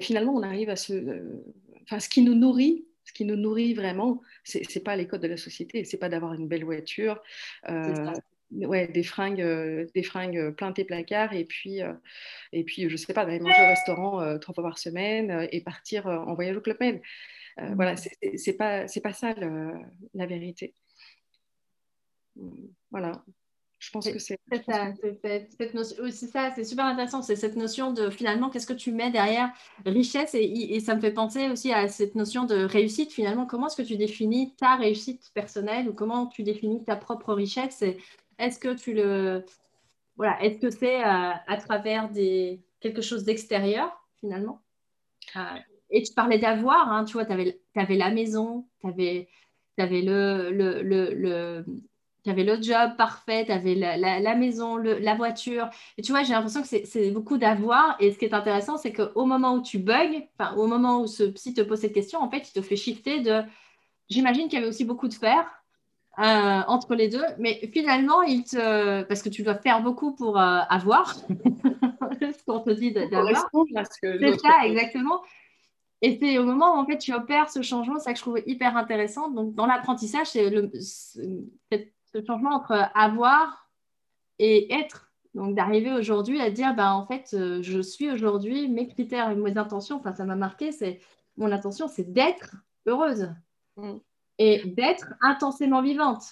[0.00, 0.92] finalement, on arrive à se...
[0.92, 1.44] Euh,
[1.84, 5.22] enfin, ce qui nous nourrit, ce qui nous nourrit vraiment, c'est n'est pas les codes
[5.22, 7.22] de la société, c'est pas d'avoir une belle voiture,
[7.68, 11.78] ouais, des fringues, des fringues plein tes placards et puis,
[12.52, 16.06] et puis je sais pas, d'aller manger au restaurant trois fois par semaine et partir
[16.06, 17.00] en voyage au Club Med.
[17.58, 19.34] Euh, voilà, c'est pas, pas ça
[20.14, 20.74] la vérité.
[22.90, 23.24] Voilà.
[23.78, 24.38] Je pense que c'est.
[24.50, 27.22] Ça, c'est ça, c'est super intéressant.
[27.22, 29.52] C'est cette notion de finalement, qu'est-ce que tu mets derrière
[29.84, 33.12] richesse et, ça me fait penser aussi à cette notion de réussite.
[33.12, 37.34] Finalement, comment est-ce que tu définis ta réussite personnelle ou comment tu définis ta propre
[37.34, 37.84] richesse
[38.38, 39.44] Est-ce que tu le.
[40.16, 42.62] Voilà, est-ce que c'est euh, à travers des...
[42.80, 44.62] quelque chose d'extérieur finalement
[45.96, 49.28] et tu parlais d'avoir, hein, tu vois, tu avais, avais, la maison, tu avais,
[49.78, 51.64] avais, le, le, le,
[52.26, 55.70] avais le job parfait, tu avais la, la, maison, la voiture.
[55.96, 57.96] Et tu vois, j'ai l'impression que c'est beaucoup d'avoir.
[57.98, 60.20] Et ce qui est intéressant, c'est qu'au moment où tu bugs,
[60.58, 63.20] au moment où ce psy te pose cette question, en fait, il te fait shifter
[63.20, 63.42] de.
[64.10, 65.46] J'imagine qu'il y avait aussi beaucoup de faire.
[66.18, 70.40] Euh, entre les deux, mais finalement, il te, parce que tu dois faire beaucoup pour
[70.40, 71.14] euh, avoir
[72.20, 73.50] ce qu'on te dit d'avoir.
[74.00, 75.20] C'est ça, exactement.
[76.02, 78.40] Et c'est au moment où en fait, tu opères ce changement, ça que je trouve
[78.46, 79.30] hyper intéressant.
[79.30, 80.50] Donc, dans l'apprentissage, c'est
[81.70, 83.70] ce changement entre avoir
[84.38, 85.10] et être.
[85.34, 89.34] Donc, d'arriver aujourd'hui à dire, ben, en fait, euh, je suis aujourd'hui, mes critères et
[89.34, 91.00] mes intentions, enfin, ça m'a marqué, c'est
[91.36, 92.56] mon intention, c'est d'être
[92.86, 93.30] heureuse
[93.76, 93.96] mm.
[94.38, 96.24] et d'être intensément vivante.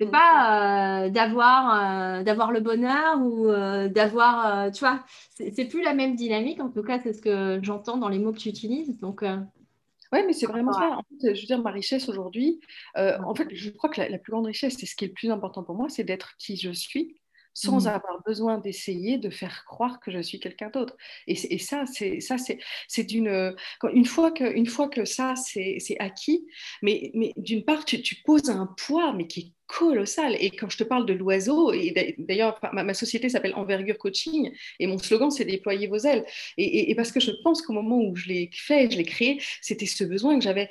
[0.00, 0.10] C'est mm.
[0.10, 5.92] pas euh, d'avoir euh, d'avoir le bonheur ou euh, d'avoir, tu vois, c'est plus la
[5.92, 6.60] même dynamique.
[6.60, 8.98] En tout cas, c'est ce que j'entends dans les mots que tu utilises.
[8.98, 10.96] Donc, oui, mais c'est vraiment ça.
[10.96, 12.60] En fait, je veux dire, ma richesse aujourd'hui,
[12.96, 15.30] en fait, je crois que la, plus grande richesse, c'est ce qui est le plus
[15.30, 17.19] important pour moi, c'est d'être qui je suis
[17.54, 17.88] sans mmh.
[17.88, 20.96] avoir besoin d'essayer de faire croire que je suis quelqu'un d'autre.
[21.26, 23.54] Et, ça, c'est ça, c'est d'une
[23.92, 26.46] une fois que une fois que ça c'est acquis,
[26.82, 30.36] mais mais d'une part tu, tu, poses un poids mais qui est colossal.
[30.40, 34.86] Et quand je te parle de l'oiseau, et d'ailleurs ma, société s'appelle Envergure Coaching et
[34.86, 36.24] mon slogan c'est déployer vos ailes.
[36.56, 39.40] Et, et parce que je pense qu'au moment où je l'ai fait, je l'ai créé,
[39.60, 40.68] c'était ce besoin que j'avais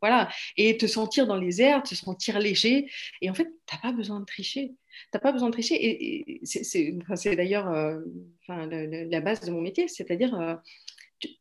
[0.00, 2.90] voilà, et te sentir dans les airs, te sentir léger.
[3.20, 4.74] Et en fait, tu n'as pas besoin de tricher.
[5.12, 5.76] Tu pas besoin de tricher.
[5.80, 8.00] Et, c'est d'ailleurs euh,
[8.48, 10.54] la, base de mon métier, c'est-à-dire, euh,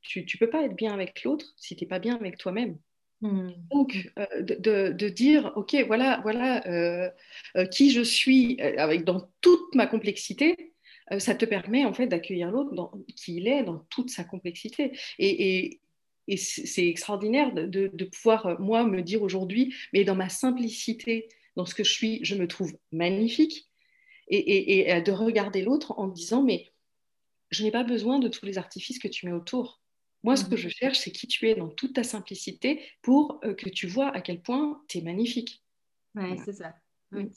[0.02, 2.78] tu ne peux pas être bien avec l'autre si tu n'es pas bien avec toi-même.
[3.22, 3.52] Hmm.
[3.70, 7.12] Donc, euh, de, dire, OK, voilà, voilà
[7.72, 10.74] qui je suis avec, dans toute ma complexité,
[11.18, 14.98] ça te permet en fait d'accueillir l'autre qui il est dans toute sa complexité.
[15.20, 15.82] Et, et
[16.38, 21.84] c'est extraordinaire de, pouvoir, moi, me dire aujourd'hui, mais dans ma simplicité, dans ce que
[21.84, 23.68] je suis, je me trouve magnifique.
[24.34, 26.72] Et, et de regarder l'autre en disant, mais
[27.50, 29.82] je n'ai pas besoin de tous les artifices que tu mets autour.
[30.24, 30.58] Moi, ce que mhm.
[30.58, 34.10] je cherche, c'est qui tu es dans toute ta simplicité pour euh, que tu vois
[34.10, 35.64] à quel point tu es magnifique.
[36.16, 36.74] Oui, c'est ça.
[37.12, 37.30] Oui,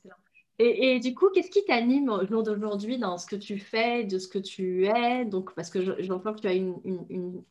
[0.60, 4.04] et, et, du coup, qu'est-ce qui t'anime au jour d'aujourd'hui dans ce que tu fais,
[4.04, 5.24] de ce que tu es?
[5.24, 7.42] Donc, parce que j'entends que tu as une, une,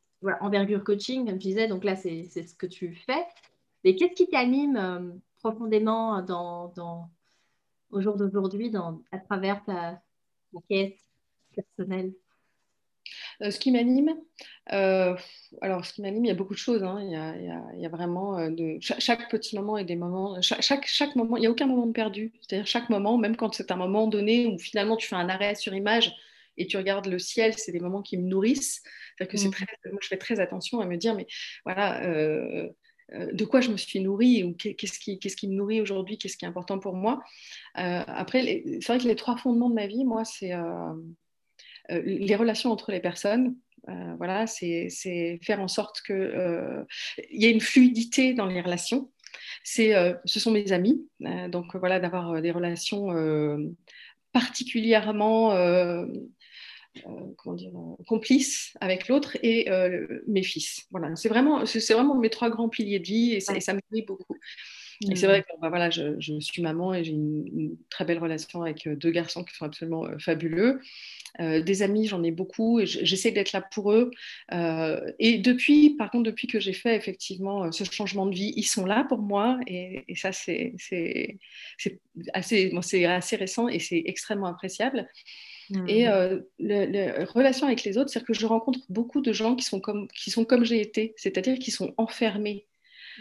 [0.41, 3.25] envergure coaching, comme tu disais, donc là, c'est ce que tu fais.
[3.83, 7.09] Mais qu'est-ce qui t'anime euh, profondément dans, dans,
[7.91, 8.71] au jour d'aujourd'hui
[9.11, 10.01] à travers ta,
[10.53, 10.97] ta quête
[11.53, 12.13] personnelle?
[13.41, 14.15] Euh, ce qui m'anime,
[14.71, 15.15] euh,
[15.61, 16.83] alors ce qui m'anime, il y a beaucoup de choses.
[16.83, 16.99] Hein.
[17.01, 20.41] Il, y a, vraiment euh, de, chaque, petit moment et des moments.
[20.41, 22.31] Chaque, chaque, moment, il n'y a aucun moment de perdu.
[22.41, 25.55] C'est-à-dire chaque moment, même quand c'est un moment donné où finalement tu fais un arrêt
[25.55, 26.13] sur image
[26.57, 28.81] et tu regardes le ciel, c'est des moments qui me nourrissent.
[29.19, 29.51] Que c'est mmh.
[29.51, 31.27] très, moi, je fais très attention à me dire, mais
[31.65, 32.01] voilà.
[33.11, 36.35] de quoi je me suis nourrie ou qu'est-ce qui, qu'est-ce qui me nourrit aujourd'hui, qu'est-ce
[36.35, 37.21] qui est important pour moi.
[37.75, 40.51] après, c'est vrai que les trois fondements de ma vie, moi, c'est
[41.91, 43.55] euh, les relations entre les personnes.
[43.89, 44.89] Euh, voilà, c'est
[45.41, 46.83] faire en sorte qu'il euh,
[47.31, 49.11] y ait une fluidité dans les relations.
[49.63, 49.93] C'est,
[50.25, 51.07] ce sont mes amis,
[51.49, 53.07] donc voilà, d'avoir des relations
[54.31, 55.51] particulièrement
[57.37, 57.71] comment dire,
[58.07, 59.69] complices avec l'autre et
[60.27, 60.85] mes fils.
[60.91, 64.03] Voilà, c'est vraiment, c'est vraiment mes trois grands piliers de vie et ça, me plaît
[64.07, 64.37] beaucoup.
[65.09, 65.43] Et c'est vrai mmh.
[65.43, 68.87] que bah, voilà, je, je, suis maman et j'ai une, une, très belle relation avec
[68.87, 70.79] deux garçons qui sont absolument fabuleux.
[71.39, 74.11] Euh, des amis, j'en ai beaucoup et j'essaie d'être là pour eux.
[74.51, 78.53] Euh, et depuis, par contre, depuis que j'ai fait effectivement euh, ce changement de vie,
[78.55, 80.73] ils sont là pour moi et, ça, c'est
[82.33, 82.71] assez,
[83.03, 85.07] assez récent et c'est extrêmement appréciable.
[85.69, 85.89] Mmh.
[85.89, 86.05] Et
[86.59, 90.07] la relation avec les autres, c'est que je rencontre beaucoup de gens qui sont comme,
[90.09, 92.67] qui sont comme j'ai été, c'est-à-dire qui sont enfermés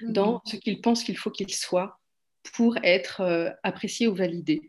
[0.02, 0.40] dans mmh.
[0.46, 2.00] ce qu'ils pensent qu'il faut qu'ils soient
[2.54, 4.62] pour être appréciés ou validés.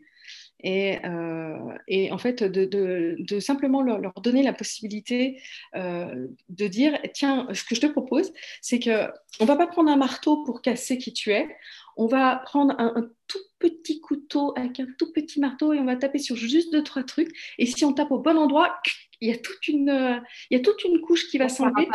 [0.64, 5.40] Euh, et, en fait, de, simplement leur, donner la possibilité
[5.74, 8.32] euh, de dire, tiens, ce que je te propose,
[8.62, 11.46] c'est qu'on ne va pas prendre un marteau pour casser qui tu es,
[11.96, 15.96] on va prendre un, tout petit couteau avec un tout petit marteau et on va
[15.96, 17.34] taper sur juste deux, trois trucs.
[17.58, 18.78] Et si on tape au bon endroit,
[19.20, 21.88] il y a toute une, il y a toute une couche qui va s'enlever.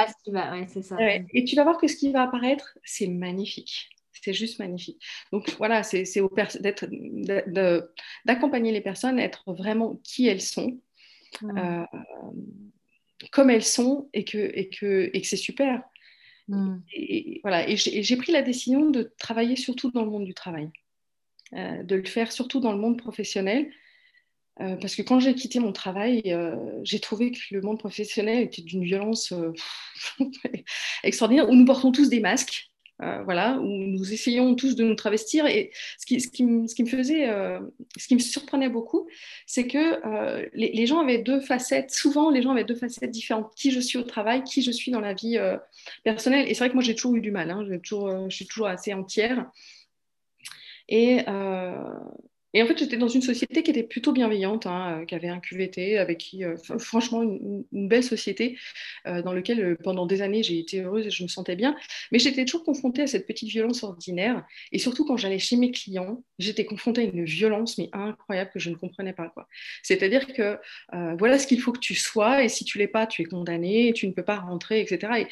[1.34, 3.90] et tu vas voir que ce qui va apparaître, c'est magnifique.
[4.22, 5.02] C'est juste magnifique.
[5.32, 6.04] Donc voilà, c'est
[8.26, 10.80] d'accompagner les personnes, être vraiment qui elles sont,
[11.44, 11.86] euh,
[13.32, 15.82] comme elles sont, et que, et que, et que c'est super.
[16.94, 20.70] Et, voilà, et j'ai pris la décision de travailler surtout dans le monde du travail,
[21.54, 23.72] euh, de le faire surtout dans le monde professionnel.
[24.62, 26.36] Euh, parce que quand j'ai quitté mon travail,
[26.84, 29.34] j'ai trouvé que le monde professionnel était d'une violence
[31.04, 32.69] extraordinaire, où nous portons tous des masques,
[33.02, 35.46] euh, voilà, où nous essayons tous de nous travestir.
[35.46, 37.60] Et ce qui, ce qui, me, ce qui me faisait, euh,
[37.98, 39.08] ce qui me surprenait beaucoup,
[39.46, 41.92] c'est que euh, les, les, gens avaient deux facettes.
[41.92, 43.54] Souvent, les gens avaient deux facettes différentes.
[43.56, 45.40] Qui je suis au travail, qui je suis dans la vie
[46.04, 46.46] personnelle.
[46.50, 47.50] Et c'est vrai que moi, j'ai toujours eu du mal.
[47.52, 47.66] Hein.
[47.84, 49.50] Toujours, je suis toujours assez entière.
[50.90, 51.24] Et,
[52.54, 55.28] et en fait, j'étais dans une société qui était plutôt bienveillante, hein, euh, qui avait
[55.28, 58.58] un QVT, avec qui, euh, franchement, une, belle société
[59.08, 61.76] euh, dans laquelle, pendant des années, j'ai été heureuse et je me sentais bien.
[62.12, 64.44] Mais j'étais toujours confrontée à cette petite violence ordinaire.
[64.72, 68.60] Et surtout, quand j'allais chez mes clients, j'étais confrontée à une violence, mais incroyable, que
[68.60, 69.32] je ne comprenais pas.
[69.84, 70.58] C'est-à-dire que
[71.18, 73.94] voilà ce qu'il faut que tu sois, et si tu l'es pas, tu es condamné,
[73.94, 75.28] tu ne peux pas rentrer, etc.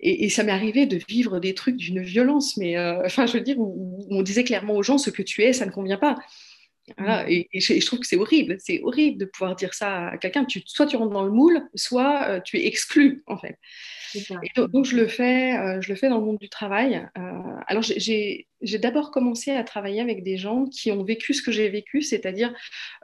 [0.00, 3.58] Et, ça m'est arrivé de vivre des trucs d'une violence, mais enfin, je veux dire,
[3.58, 6.16] où on disait clairement aux gens, ce que tu es, ça ne convient pas.
[6.98, 7.24] Mm.
[7.28, 10.44] et, je, trouve que c'est horrible, c'est horrible de pouvoir dire ça à quelqu'un.
[10.44, 13.58] Tu, soit tu rentres dans le moule, soit euh, tu es exclu en fait.
[14.56, 17.06] donc, je le fais, euh, je le fais dans le monde du travail.
[17.18, 17.20] Euh,
[17.66, 18.46] alors j'ai
[18.78, 22.52] d'abord commencé à travailler avec des gens qui ont vécu ce que j'ai vécu, c'est-à-dire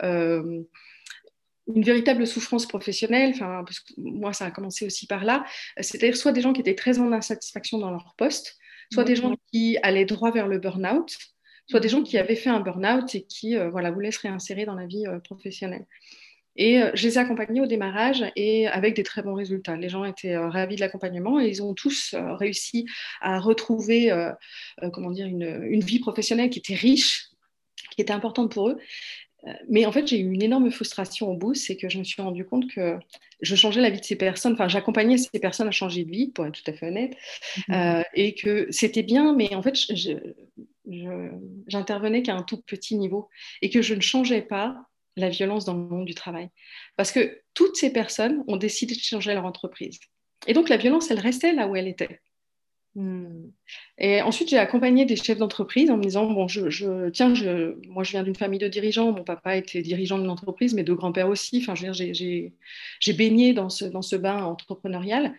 [0.03, 3.33] une véritable souffrance professionnelle.
[3.35, 5.45] Enfin, parce que moi ça a commencé aussi par là.
[5.81, 8.57] C'est-à-dire soit des gens qui étaient très en insatisfaction dans leur poste,
[8.93, 11.17] soit des gens qui allaient droit vers le burn-out
[11.69, 14.65] soit des gens qui avaient fait un burn-out et qui euh, voilà, voulaient se réinsérer
[14.65, 15.87] dans la vie euh, professionnelle.
[16.59, 19.77] Et euh, je les ai accompagnés au démarrage et avec des très bons résultats.
[19.77, 22.87] Les gens étaient ravis de l'accompagnement et ils ont tous réussi
[23.21, 24.11] à retrouver
[24.95, 27.29] comment dire, une, une, vie professionnelle qui était riche,
[27.95, 28.79] qui était importante pour eux.
[29.69, 32.21] Mais en fait, j'ai eu une énorme frustration au bout, c'est que je me suis
[32.21, 32.99] rendu compte que
[33.41, 36.29] je changeais la vie de ces personnes, enfin, j'accompagnais ces personnes à changer de vie,
[36.29, 37.17] pour être tout à fait honnête,
[37.69, 38.03] mmh.
[38.15, 39.77] et que c'était bien, mais en fait,
[41.69, 43.29] j'intervenais qu'à un tout petit niveau
[43.63, 44.77] et que je ne changeais pas
[45.17, 46.49] la violence dans le monde du travail.
[46.97, 49.99] Parce que toutes ces personnes ont décidé de changer leur entreprise.
[50.47, 52.21] Et donc la violence, elle restait là où elle était.
[52.97, 53.51] Hmm.
[53.99, 58.05] Et ensuite, j'ai accompagné des chefs d'entreprise en me disant bon, je, tiens, je, moi,
[58.05, 59.13] je viens d'une famille de dirigeants.
[59.13, 61.59] Mon papa était dirigeant d'une entreprise, mes deux grands-pères aussi.
[61.61, 62.53] Enfin, je veux dire,
[63.01, 65.35] j'ai baigné dans ce, dans ce bain entrepreneurial.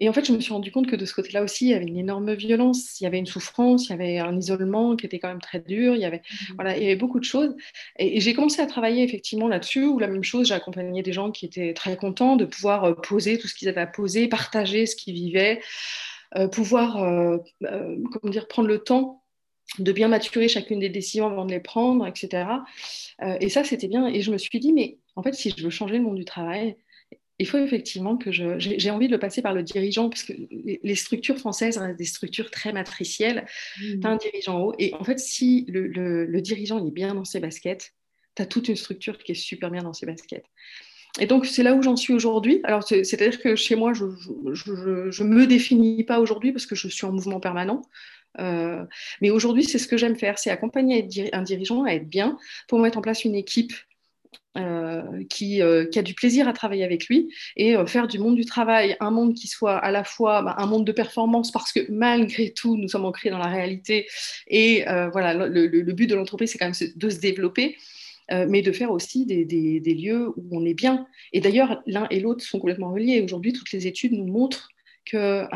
[0.00, 1.74] Et en fait, je me suis rendu compte que de ce côté-là aussi, il y
[1.74, 5.06] avait une énorme violence, il y avait une souffrance, il y avait un isolement qui
[5.06, 6.54] était quand même très dur, il y avait, mmh.
[6.54, 7.56] voilà, il y avait beaucoup de choses.
[7.98, 11.32] Et, j'ai commencé à travailler effectivement là-dessus, où la même chose, j'ai accompagné des gens
[11.32, 14.86] qui étaient très contents de pouvoir euh, poser tout ce qu'ils avaient à poser, partager
[14.86, 15.60] ce qu'ils vivaient,
[16.52, 19.22] pouvoir euh, comment dire, prendre le temps
[19.78, 22.46] de bien maturer chacune des décisions avant de les prendre, etc.
[23.40, 24.06] et ça, c'était bien.
[24.06, 26.24] Et je me suis dit, mais en fait, si je veux changer le monde du
[26.24, 26.76] travail,
[27.38, 30.32] il faut effectivement que je, j'ai envie de le passer par le dirigeant, parce que
[30.50, 33.46] les structures françaises restent des structures très matricielles.
[33.80, 34.00] Mmh.
[34.00, 37.24] Tu as un dirigeant haut, et en fait, si le, le, dirigeant est bien dans
[37.24, 37.94] ses baskets,
[38.34, 40.46] tu as toute une structure qui est super bien dans ses baskets.
[41.18, 42.60] Et donc, c'est là où j'en suis aujourd'hui.
[42.64, 47.06] Alors, c'est-à-dire que chez moi, je ne me définis pas aujourd'hui parce que je suis
[47.06, 47.82] en mouvement permanent.
[48.40, 48.84] Euh,
[49.20, 52.78] mais aujourd'hui, c'est ce que j'aime faire, c'est accompagner un dirigeant à être bien pour
[52.78, 53.72] mettre en place une équipe
[54.56, 58.36] euh, qui, euh, qui, a du plaisir à travailler avec lui et faire du monde
[58.36, 61.72] du travail un monde qui soit à la fois bah, un monde de performance parce
[61.72, 64.06] que malgré tout, nous sommes ancrés dans la réalité
[64.46, 67.76] et voilà, le, le, but de l'entreprise, c'est quand même de se développer.
[68.30, 71.06] Mais de faire aussi des, lieux où on est bien.
[71.32, 73.22] Et d'ailleurs, l'un et l'autre sont complètement reliés.
[73.22, 74.68] Aujourd'hui, toutes les études nous montrent
[75.08, 75.48] qu'un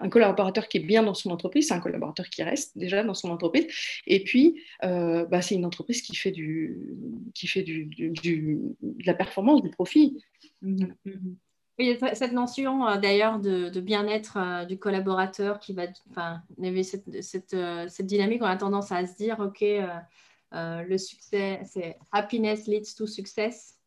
[0.00, 3.14] un collaborateur qui est bien dans son entreprise, c'est un collaborateur qui reste déjà dans
[3.14, 3.66] son entreprise.
[4.06, 6.94] Et puis, euh, bah, c'est une entreprise qui fait, du,
[7.34, 10.22] qui fait du, de la performance, du profit.
[10.62, 10.94] Mhm.
[11.78, 16.42] Oui, cette notion euh, d'ailleurs de, bien-être euh, du collaborateur qui va, enfin,
[16.82, 17.56] cette, cette,
[17.88, 19.64] cette, dynamique, on a tendance à se dire, ok,
[20.52, 23.78] le succès, c'est happiness leads to success,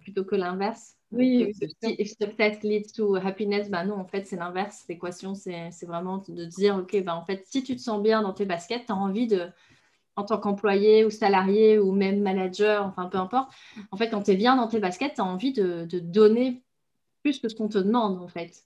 [0.00, 0.96] plutôt que l'inverse.
[1.12, 4.84] Oui, if success leads to happiness, ben non, en fait, c'est l'inverse.
[4.88, 8.32] L'équation, c'est vraiment de dire, OK, ben en fait, si tu te sens bien dans
[8.32, 9.48] tes baskets, tu as envie de,
[10.16, 13.52] en tant qu'employé ou salarié ou même manager, enfin peu importe,
[13.90, 16.62] en fait, quand tu es bien dans tes baskets, tu as envie de, de, donner
[17.22, 18.64] plus que ce qu'on te demande, en fait.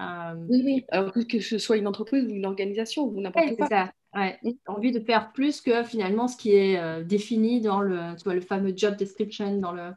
[0.00, 3.66] Euh, oui, oui, alors que, ce soit une entreprise ou une organisation ou n'importe quoi.
[3.68, 3.92] Ça.
[4.16, 4.38] Ouais.
[4.42, 8.16] Tu as envie de faire plus que finalement ce qui est euh, défini dans le,
[8.16, 9.90] tu vois, le fameux job description, dans le,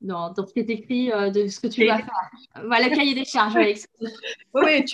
[0.00, 2.30] dans, ce qui est écrit euh, de ce que tu vas faire.
[2.66, 3.56] Voilà, le cahier des charges.
[4.54, 4.84] oui,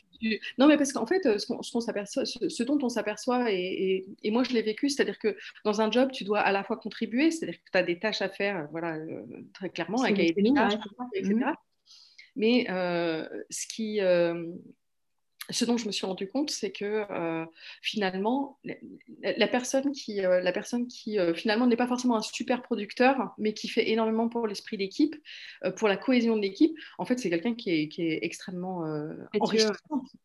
[0.58, 4.88] non, mais parce qu'en fait, ce, ce, dont on s'aperçoit, et, moi je l'ai vécu,
[4.88, 7.82] c'est-à-dire que dans un job, tu dois à la fois contribuer, c'est-à-dire que tu as
[7.82, 10.78] des tâches à faire, voilà, euh, très clairement, un cahier des charges,
[11.14, 11.34] etc.
[11.34, 11.54] Mhm.
[12.34, 14.00] Mais euh, ce qui
[15.50, 17.44] ce dont je me suis rendu compte, c'est que euh,
[17.82, 18.58] finalement,
[19.22, 23.34] la, personne qui, euh, la personne qui euh, finalement n'est pas forcément un super producteur,
[23.38, 25.16] mais qui fait énormément pour l'esprit d'équipe,
[25.76, 28.82] pour la cohésion de l'équipe, en fait, c'est quelqu'un qui est, qui est, extrêmement
[29.40, 29.74] enrichissant.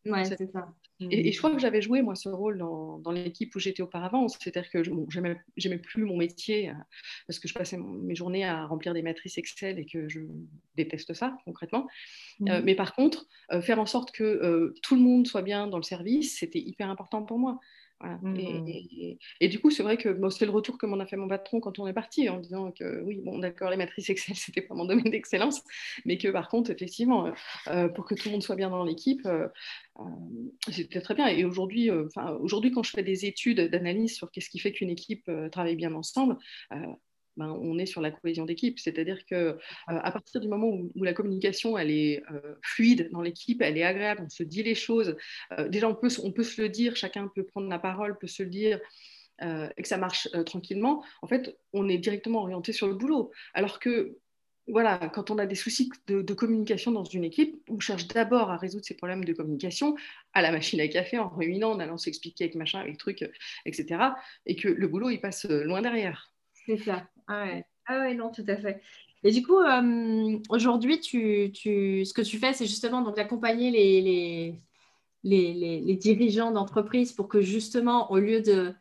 [0.06, 0.68] Ouais, c'est ça.
[1.00, 4.28] Et, je crois que j'avais joué, moi, ce rôle dans, dans l'équipe où j'étais auparavant.
[4.28, 4.90] C'est-à-dire que je
[5.56, 6.72] j'aimais plus mon métier
[7.26, 10.20] parce que je passais mes journées à remplir des matrices Excel et que je
[10.76, 11.86] déteste ça, concrètement.
[12.40, 12.60] Mmh.
[12.64, 13.26] mais par contre,
[13.62, 17.22] faire en sorte que tout le monde soit bien dans le service, c'était hyper important
[17.22, 17.60] pour moi.
[18.00, 18.68] Mmh.
[19.40, 21.60] Et, du coup, c'est vrai que c'est le retour que m'en a fait mon patron
[21.60, 24.74] quand on est parti, en disant que oui, bon, d'accord, les matrices Excel, c'était pas
[24.74, 25.62] mon domaine d'excellence,
[26.04, 27.32] mais que par contre, effectivement, euh,
[27.68, 29.48] euh, pour que tout le monde soit bien dans l'équipe, euh,
[30.70, 31.26] c'était très bien.
[31.26, 31.90] Et aujourd'hui,
[32.40, 35.92] aujourd'hui, quand je fais des études d'analyse sur qu'est-ce qui fait qu'une équipe travaille bien
[35.94, 36.36] ensemble,
[37.38, 38.78] ben, on est sur la cohésion d'équipe.
[38.80, 43.22] C'est-à-dire que euh, à partir du moment où, la communication elle est euh, fluide dans
[43.22, 45.16] l'équipe, elle est agréable, on se dit les choses.
[45.56, 48.26] Euh, déjà, on peut, on peut se le dire, chacun peut prendre la parole, peut
[48.26, 48.80] se le dire.
[49.40, 53.30] et que ça marche tranquillement, en fait, on est directement orienté sur le boulot.
[53.54, 54.18] Alors que
[54.66, 58.56] voilà, quand on a des soucis de, communication dans une équipe, on cherche d'abord à
[58.56, 59.94] résoudre ces problèmes de communication
[60.34, 63.24] à la machine à café, en réunissant, en allant s'expliquer avec machin, avec truc,
[63.64, 63.86] etc.
[64.44, 66.32] Et que le boulot, il passe loin derrière.
[66.66, 67.08] C'est ça.
[67.28, 67.64] Ah ouais.
[67.86, 68.82] ah ouais, non, tout à fait.
[69.24, 74.00] Et du coup, euh, aujourd'hui, tu, tu, ce que tu fais, c'est justement d'accompagner les,
[74.00, 74.62] les,
[75.24, 78.74] les, les, dirigeants d'entreprise pour que justement, au lieu de...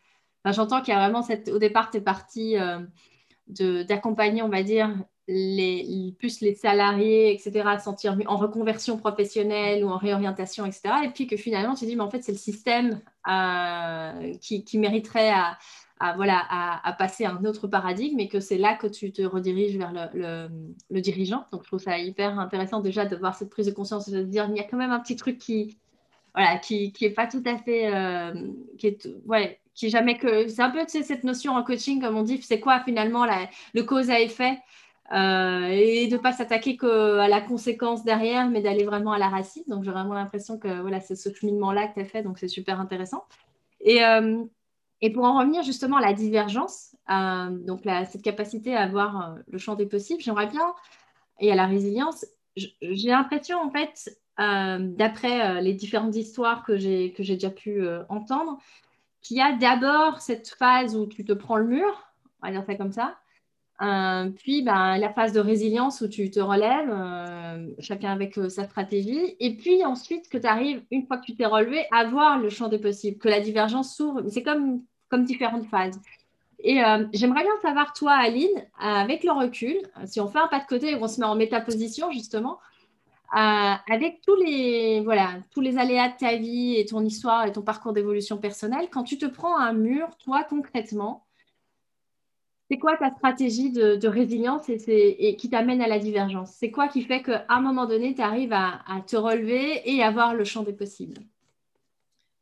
[0.45, 1.49] J'entends qu'il y a vraiment cette...
[1.49, 4.95] Au départ, tu es parti euh, d'accompagner, on va dire,
[5.27, 10.81] les, plus les salariés, etc., à sentir en reconversion professionnelle ou en réorientation, etc.
[11.03, 14.77] Et puis que finalement, tu dis, mais en fait, c'est le système euh, qui, qui,
[14.77, 15.57] mériterait à,
[15.99, 19.21] à, voilà, à, passer à un autre paradigme et que c'est là que tu te
[19.21, 21.45] rediriges vers le, dirigeant.
[21.51, 24.25] Donc, je trouve ça hyper intéressant déjà de voir cette prise de conscience de se
[24.25, 25.77] dire, il y a quand même un petit truc qui
[26.33, 27.91] voilà, qui n'est pas tout à fait...
[27.93, 28.31] Euh,
[28.77, 30.47] qui est, ouais, qui jamais que...
[30.47, 33.25] C'est un peu tu sais, cette notion en coaching, comme on dit, c'est quoi finalement
[33.25, 34.59] la, le cause à effet
[35.13, 39.29] euh, et de ne pas s'attaquer qu'à la conséquence derrière, mais d'aller vraiment à la
[39.29, 39.63] racine.
[39.67, 42.47] Donc, j'ai vraiment l'impression que voilà, c'est ce cheminement-là que tu as fait, donc c'est
[42.47, 43.23] super intéressant.
[43.81, 44.43] Et, euh,
[45.01, 49.57] et, pour en revenir justement à la divergence, euh, donc cette capacité à voir le
[49.57, 50.73] champ des possibles, j'aimerais bien,
[51.39, 52.25] et à la résilience,
[52.55, 58.57] j'ai l'impression en fait, d'après les différentes histoires que j'ai déjà pu entendre,
[59.21, 62.07] qu'il y a d'abord cette phase où tu te prends le mur,
[62.41, 63.17] on va dire ça comme ça,
[63.81, 68.49] euh, puis ben, la phase de résilience où tu te relèves, euh, chacun avec euh,
[68.49, 69.35] sa stratégie.
[69.39, 72.49] Et puis ensuite que tu arrives, une fois que tu t'es relevé, à voir le
[72.49, 74.23] champ des possibles, que la divergence s'ouvre.
[74.29, 75.99] C'est comme, comme différentes phases.
[76.59, 76.81] Et
[77.13, 80.89] j'aimerais bien savoir, toi, Aline, avec le recul, si on fait un pas de côté
[80.89, 82.57] et on se met en métaposition, justement,
[83.31, 87.61] avec tous les, voilà, tous les aléas de ta vie et ton histoire et ton
[87.61, 91.26] parcours d'évolution personnelle, quand tu te prends un mur, toi, concrètement,
[92.69, 96.51] c'est quoi ta stratégie de, résilience et, qui t'amène à la divergence?
[96.57, 100.11] C'est quoi qui fait qu'à un moment donné, tu arrives à, te relever et à
[100.11, 101.21] voir le champ des possibles?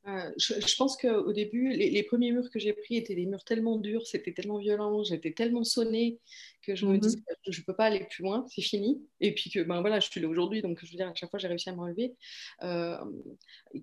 [0.08, 3.78] Euh, je, pense qu'au début, les, premiers murs que j'ai pris étaient des murs tellement
[3.78, 6.20] durs, c'était tellement violent, j'étais tellement sonnée
[6.62, 7.00] que je me mhm.
[7.00, 7.18] disais
[7.48, 9.02] je ne peux pas aller plus loin, c'est fini.
[9.20, 11.32] Et puis que ben voilà, je suis là aujourd'hui, donc je veux dire, à chaque
[11.32, 12.14] fois j'ai réussi à me relever.
[12.62, 12.98] Euh,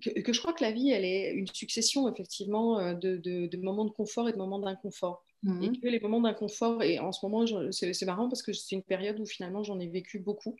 [0.01, 3.85] que, je crois que la vie, elle est une succession effectivement euh, de, de moments
[3.85, 5.25] de confort et de moments d'inconfort.
[5.45, 8.75] Et mmh que les moments d'inconfort, et en ce moment, c'est marrant parce que c'est
[8.75, 10.55] une période où finalement j'en ai vécu beaucoup.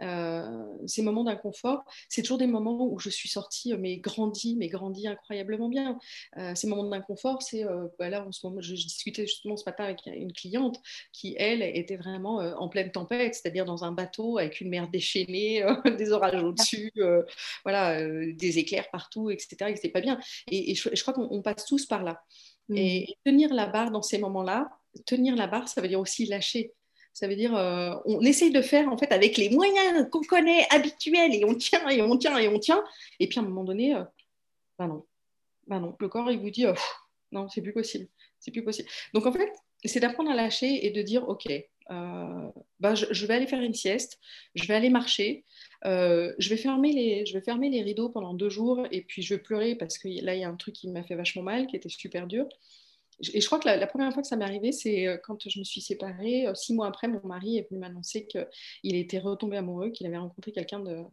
[0.00, 4.56] Euh, ces moments d'inconfort, c'est toujours des moments où je suis sortie, euh, mais grandie,
[4.56, 5.98] mais grandie incroyablement bien.
[6.38, 7.64] Euh, ces moments d'inconfort, c'est,
[7.98, 10.80] bah là, en ce moment, je, discutais justement ce matin avec une cliente
[11.12, 15.64] qui, elle, était vraiment en pleine tempête, c'est-à-dire dans un bateau avec une mer déchaînée,
[15.98, 16.92] des orages au-dessus,
[17.64, 19.70] voilà, des éclairs partout, etc.
[19.70, 20.18] Et c'était pas bien.
[20.50, 22.22] Et, je, je, crois qu'on passe tous par là.
[22.68, 22.76] Mm.
[22.76, 24.70] Et tenir la barre dans ces moments-là,
[25.06, 26.72] tenir la barre, ça veut dire aussi lâcher.
[27.12, 30.66] Ça veut dire, euh, on essaye de faire en fait avec les moyens qu'on connaît
[30.70, 32.82] habituels et on tient et on tient et on tient.
[33.20, 33.94] Et puis à un moment donné,
[34.78, 35.04] ben non,
[35.66, 36.74] ben non, le corps il vous dit, euh,
[37.32, 38.08] non, c'est plus possible,
[38.38, 38.88] c'est plus possible.
[39.12, 39.52] Donc en fait,
[39.84, 41.46] c'est d'apprendre à lâcher et de dire, ok,
[41.88, 44.18] bah, je, vais aller faire une sieste,
[44.54, 45.44] je vais aller marcher,
[45.84, 49.34] je, vais fermer les, je vais fermer les rideaux pendant deux jours et puis je
[49.34, 51.66] vais pleurer parce que là, il y a un truc qui m'a fait vachement mal,
[51.66, 52.46] qui était super dur.
[53.34, 55.58] Et je crois que la, première fois que ça m'est arrivé, c'est euh, quand je
[55.58, 56.46] me suis séparée.
[56.46, 60.16] Euh, six mois après, mon mari est venu m'annoncer qu'il était retombé amoureux, qu'il avait
[60.18, 61.04] rencontré quelqu'un de,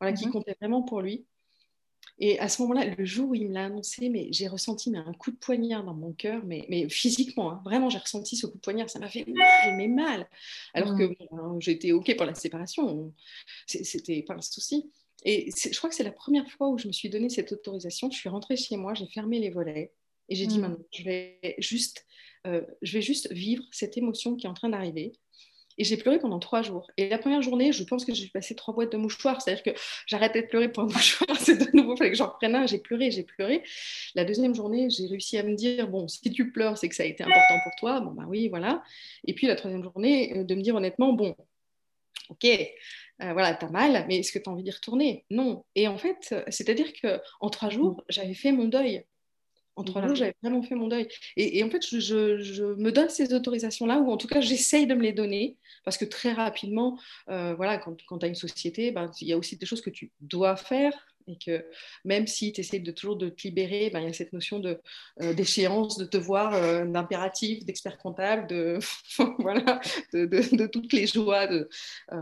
[0.00, 0.32] voilà, qui mhm.
[0.32, 1.26] comptait vraiment pour lui.
[2.24, 4.98] Et à ce moment-là, le jour où il me l'a annoncé, mais j'ai ressenti mais,
[4.98, 7.60] un coup de poignard dans mon cœur, mais, mais physiquement, hein.
[7.64, 10.28] vraiment, j'ai ressenti ce coup de poignard, ça m'a fait mal, mais mal.
[10.72, 13.12] Alors que hein, j'étais OK pour la séparation,
[13.66, 14.88] c'était pas un souci.
[15.24, 18.08] Et je crois que c'est la première fois où je me suis donné cette autorisation.
[18.08, 19.92] Je suis rentrée chez moi, j'ai fermé les volets,
[20.28, 20.60] et j'ai dit, mmh.
[20.60, 22.06] maintenant, je vais, juste,
[22.46, 25.10] euh, je vais juste vivre cette émotion qui est en train d'arriver.
[25.78, 26.90] Et j'ai pleuré pendant trois jours.
[26.96, 29.40] Et la première journée, je pense que j'ai passé trois boîtes de mouchoirs.
[29.40, 29.70] C'est-à-dire que
[30.06, 31.36] j'arrêtais de pleurer pour un mouchoir.
[31.38, 32.66] C'est de nouveau, il fallait que j'en reprenne un.
[32.66, 33.62] J'ai pleuré, j'ai pleuré.
[34.14, 37.02] La deuxième journée, j'ai réussi à me dire, bon, si tu pleures, c'est que ça
[37.02, 38.00] a été important pour toi.
[38.00, 38.82] Bon, bah oui, voilà.
[39.26, 41.36] Et puis la troisième journée, euh, de me dire honnêtement, bon,
[42.28, 45.24] ok, euh, voilà, t'as mal, mais est-ce que tu as envie d'y retourner?
[45.30, 45.64] Non.
[45.74, 49.04] Et en fait, c'est-à-dire qu'en trois jours, j'avais fait mon deuil.
[49.76, 51.08] En trois jours, j'avais vraiment fait mon deuil.
[51.36, 55.02] Et, en fait, je, me donne ces autorisations-là, ou en tout cas, j'essaye de me
[55.02, 56.98] les donner, parce que très rapidement,
[57.30, 59.90] euh, voilà, quand, tu as une société, ben, il y a aussi des choses que
[59.90, 60.92] tu dois faire,
[61.28, 61.64] et que
[62.04, 64.58] même si tu essaies de toujours de te libérer, ben, il y a cette notion
[64.58, 64.80] de,
[65.22, 68.78] euh, d'échéance, de devoir, euh, d'impératif, d'expert comptable, de,
[69.38, 69.80] voilà,
[70.12, 71.68] de, toutes les joies de,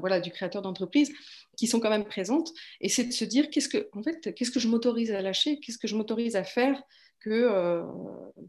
[0.01, 1.13] voilà, du créateur d'entreprise
[1.57, 2.53] qui sont quand même présentes.
[2.81, 5.59] Et c'est de se dire, qu'est-ce que, en fait, qu'est-ce que je m'autorise à lâcher,
[5.61, 6.81] qu'est-ce que je m'autorise à faire
[7.29, 7.85] euh,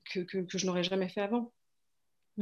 [0.05, 1.51] que, que, que, je n'aurais jamais fait avant.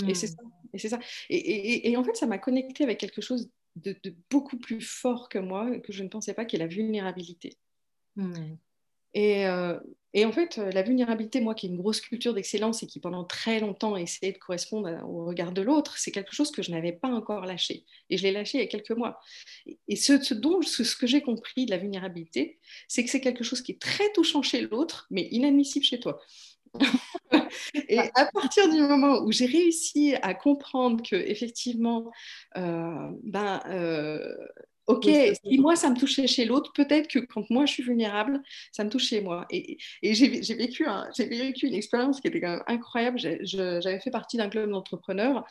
[0.07, 0.35] Et c'est hmm.
[0.35, 0.43] ça.
[0.73, 0.99] Et, c'est ça.
[1.29, 3.95] Et, et, en fait, ça m'a connecté avec quelque chose de,
[4.29, 7.57] beaucoup plus fort que moi, que je ne pensais pas, qui est la vulnérabilité.
[8.15, 8.55] Hmm.
[9.13, 9.79] Et, euh,
[10.13, 13.23] et, en fait, la vulnérabilité, moi qui ai une grosse culture d'excellence et qui pendant
[13.23, 16.93] très longtemps essayé de correspondre au regard de l'autre, c'est quelque chose que je n'avais
[16.93, 17.85] pas encore lâché.
[18.09, 19.19] Et je l'ai lâché il y a quelques mois.
[19.87, 23.61] Et ce, dont, ce, que j'ai compris de la vulnérabilité, c'est que c'est quelque chose
[23.61, 26.19] qui est très touchant chez l'autre, mais inadmissible chez toi.
[27.89, 32.11] et à partir du moment où j'ai réussi à comprendre que effectivement,
[32.57, 34.35] euh, ben, euh,
[34.89, 35.07] Ok,
[35.45, 38.83] si moi ça me touchait chez l'autre, peut-être que quand moi je suis vulnérable, ça
[38.83, 39.45] me touche chez moi.
[39.51, 40.85] Et, j'ai vécu,
[41.17, 43.19] vécu, une expérience qui était quand même incroyable.
[43.19, 45.45] J'avais fait partie d'un club d'entrepreneurs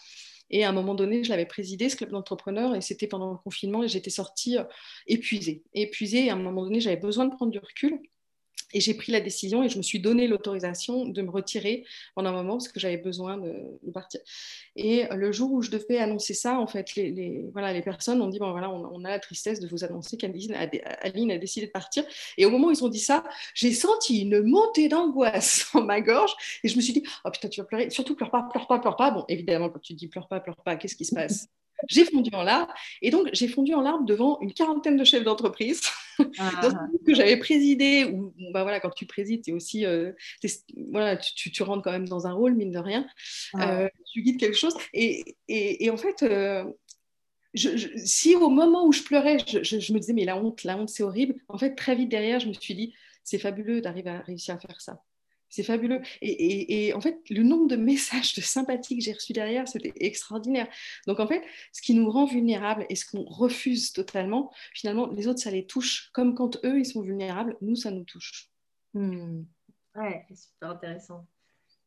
[0.50, 3.38] et à un moment donné, je l'avais présidé, ce club d'entrepreneurs, et c'était pendant le
[3.38, 4.64] confinement et j'étais sortie euh,
[5.06, 5.62] épuisée.
[5.74, 8.00] Épuisée, et à un moment donné, j'avais besoin de prendre du recul.
[8.74, 11.84] Et j'ai pris la décision et je me suis donné l'autorisation de me retirer
[12.14, 14.20] pendant un moment parce que j'avais besoin de, partir.
[14.76, 18.28] Et le jour où je devais annoncer ça, en fait, les, voilà, les personnes ont
[18.28, 21.72] dit bon, voilà, on, a la tristesse de vous annoncer qu'Aline a, a, décidé de
[21.72, 22.04] partir.
[22.36, 26.00] Et au moment où ils ont dit ça, j'ai senti une montée d'angoisse en ma
[26.00, 27.90] gorge et je me suis dit oh putain, tu vas pleurer.
[27.90, 29.10] Surtout, pleure pas, pleure pas, pleure pas.
[29.10, 31.48] Bon, évidemment, quand tu dis pleure pas, pleure pas, qu'est-ce qui se passe?
[31.88, 32.66] J'ai fondu en larmes.
[33.02, 35.80] Et donc, j'ai fondu en larmes devant une quarantaine de chefs d'entreprise
[36.38, 36.86] ah.
[37.06, 38.04] que j'avais présidé.
[38.04, 40.12] Où, bah voilà, quand tu présides, es aussi, euh,
[40.90, 43.06] voilà, tu, tu, rentres quand même dans un rôle, mine de rien.
[43.56, 44.74] Euh, tu guides quelque chose.
[44.92, 46.64] Et, et, en fait, euh,
[47.54, 50.76] je, si au moment où je pleurais, je, je, me disais, mais la honte, la
[50.76, 51.34] honte, c'est horrible.
[51.48, 52.94] En fait, très vite derrière, je me suis dit,
[53.24, 55.02] c'est fabuleux d'arriver à réussir à faire ça.
[55.48, 56.00] C'est fabuleux.
[56.20, 60.68] Et, en fait, le nombre de messages de sympathie que j'ai reçus derrière, c'était extraordinaire.
[61.06, 61.42] Donc, en fait,
[61.72, 65.66] ce qui nous rend vulnérables et ce qu'on refuse totalement, finalement, les autres, ça les
[65.66, 66.10] touche.
[66.12, 68.50] Comme quand eux, ils sont vulnérables, nous, ça nous touche.
[68.94, 69.42] Hmm.
[69.94, 71.26] Ouais, c'est super intéressant.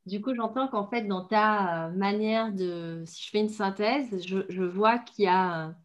[0.05, 4.25] Du coup, j'entends qu'en fait, dans ta euh, manière de, si je fais une synthèse,
[4.25, 5.75] je, je vois qu'il y a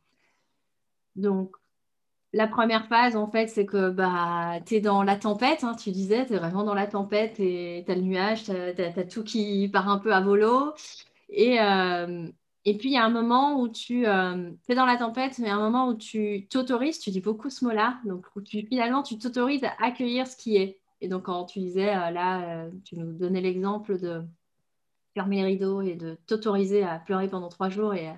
[1.15, 1.55] donc
[2.37, 5.91] la première phase, en fait, c'est que bah, tu es dans la tempête, hein, tu
[5.91, 9.25] disais, tu es vraiment dans la tempête et tu as le nuage, tu as, tout
[9.25, 10.75] qui part un peu à volo.
[11.31, 12.29] Et, euh,
[12.67, 15.49] et puis, il y a un moment où tu euh, es dans la tempête, mais
[15.49, 19.19] un moment où tu t'autorises, tu dis beaucoup ce mot-là, donc où tu, finalement, tu
[19.19, 20.79] t'autorises à accueillir ce qui est.
[21.01, 24.23] Et donc, quand tu disais, euh, là, tu nous donnais l'exemple de
[25.15, 28.13] fermer les rideaux et de t'autoriser à pleurer pendant trois jours et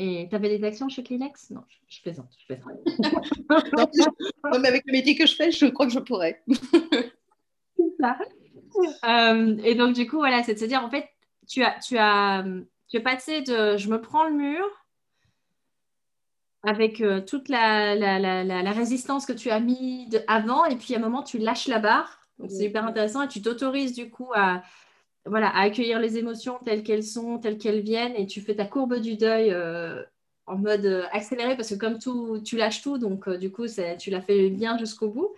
[0.00, 1.50] et tu avais des actions chez Kleenex?
[1.50, 2.30] Non, je, plaisante.
[2.38, 2.78] Je plaisante.
[4.52, 6.40] non, mais avec le métier que je fais, je crois que je pourrais.
[7.76, 8.16] c'est ça.
[9.04, 11.08] Euh, et donc, du coup, voilà, c'est de se dire, en fait,
[11.48, 12.44] tu as, tu as,
[12.88, 14.64] tu as passé de je me prends le mur
[16.62, 20.76] avec euh, toute la, la, la, la, résistance que tu as mis de, avant, et
[20.76, 22.20] puis à un moment, tu lâches la barre.
[22.38, 24.62] Donc, c'est hyper intéressant et tu t'autorises du coup à,
[25.28, 28.64] voilà, à accueillir les émotions telles qu'elles sont, telles qu'elles viennent, et tu fais ta
[28.64, 30.02] courbe du deuil euh,
[30.46, 33.66] en mode euh, accéléré, parce que comme tout, tu lâches tout, donc euh, du coup,
[33.98, 35.34] tu l'as fait bien jusqu'au bout.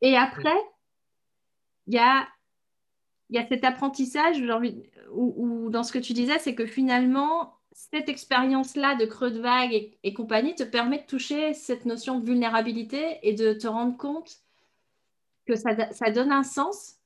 [0.00, 0.56] Et après,
[1.86, 2.28] il y a,
[3.30, 4.42] y a cet apprentissage,
[5.12, 9.90] ou dans ce que tu disais, c'est que finalement, cette expérience-là de creux de vague
[10.02, 14.38] et, compagnie te permet de toucher cette notion de vulnérabilité et de te rendre compte
[15.46, 16.96] que ça, ça donne un sens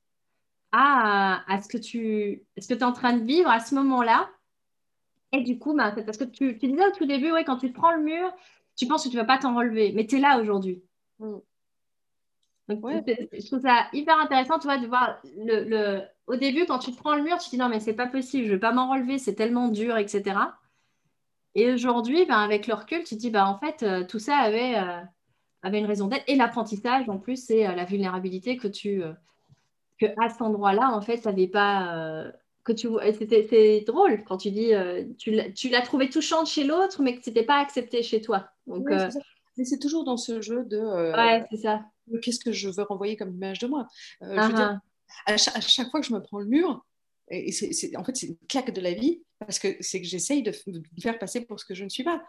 [0.73, 4.29] à, à ce que tu ce que es en train de vivre à ce moment-là.
[5.33, 7.71] Et du coup, bah, parce que tu, tu, disais au tout début, ouais, quand tu
[7.71, 8.33] te prends le mur,
[8.77, 10.83] tu penses que tu ne vas pas t'en relever, mais tu es là aujourd'hui.
[11.19, 11.37] Mm.
[12.69, 16.79] Donc, je trouve ça hyper intéressant, tu vois, de voir le, le, au début, quand
[16.79, 18.55] tu te prends le mur, tu te dis non, mais c'est pas possible, je ne
[18.57, 20.37] vais pas m'en relever, c'est tellement dur, etc.
[21.55, 24.37] Et aujourd'hui, ben, avec le recul, tu te dis, ben, en fait, euh, tout ça
[24.37, 25.01] avait, euh,
[25.63, 26.25] avait une raison d'être.
[26.29, 29.03] Et l'apprentissage, en plus, c'est euh, la vulnérabilité que tu,
[29.99, 31.97] que à cet endroit-là, en fait, ça n'avait pas.
[31.97, 32.33] Euh,
[32.65, 32.89] que tu
[33.49, 35.31] c'est drôle quand tu dis euh, tu
[35.71, 38.51] l'as trouvé touchante chez l'autre, mais que c'était pas accepté chez toi.
[38.67, 39.09] Donc, euh,
[39.57, 40.79] c'est toujours dans ce jeu de.
[40.79, 41.83] ouais, c'est ça.
[42.23, 43.87] Qu'est-ce que je veux renvoyer comme image de moi
[44.21, 44.81] Je veux dire,
[45.27, 45.33] uh-huh.
[45.33, 46.85] à, chaque, fois que je me prends le mur,
[47.31, 50.43] et, c'est, en fait, c'est une claque de la vie parce que c'est que j'essaye
[50.43, 52.23] de, me faire passer pour ce que je ne suis pas.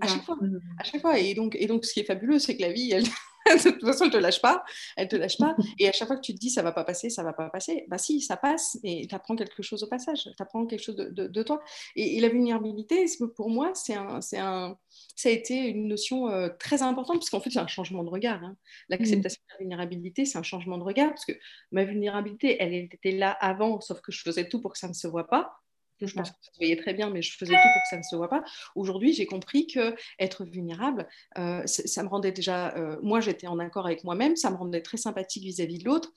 [0.00, 0.60] À chaque, fois, mmh.
[0.80, 1.18] à chaque fois.
[1.18, 3.04] Et donc, et donc, ce qui est fabuleux, c'est que la vie, elle,
[3.64, 4.64] de toute façon, elle te lâche pas.
[4.96, 5.56] Elle te lâche pas.
[5.78, 7.48] Et à chaque fois que tu te dis ça va pas passer, ça va pas
[7.48, 8.78] passer, bah si, ça passe.
[8.82, 10.24] Et tu apprends quelque chose au passage.
[10.24, 11.62] Tu apprends quelque chose de, de, toi.
[11.94, 14.78] Et, la vulnérabilité, pour moi, c'est un, un,
[15.14, 18.10] ça a été une notion euh, très importante parce qu'en fait, c'est un changement de
[18.10, 18.42] regard.
[18.42, 18.56] Hein.
[18.88, 21.32] L'acceptation de la vulnérabilité, c'est un changement de regard parce que
[21.72, 24.94] ma vulnérabilité, elle était là avant, sauf que je faisais tout pour que ça ne
[24.94, 25.60] se voit pas.
[26.00, 27.96] Je pense que ça se voyait très bien, mais je faisais tout pour que ça
[27.96, 28.44] ne se voit pas.
[28.74, 32.74] Aujourd'hui, j'ai compris que être vulnérable, euh, ça me rendait déjà.
[32.76, 36.12] Euh, moi, j'étais en accord avec moi-même, ça me rendait très sympathique vis-à-vis de l'autre.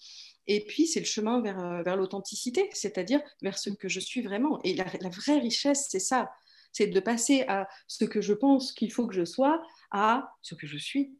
[0.47, 4.21] Et puis, c'est le chemin vers, euh, vers l'authenticité, c'est-à-dire vers ce que je suis
[4.21, 4.59] vraiment.
[4.63, 6.29] Et la, vraie richesse, c'est ça
[6.71, 9.59] c'est de passer à ce que je pense qu'il faut que je sois
[9.89, 11.17] à ce que je suis.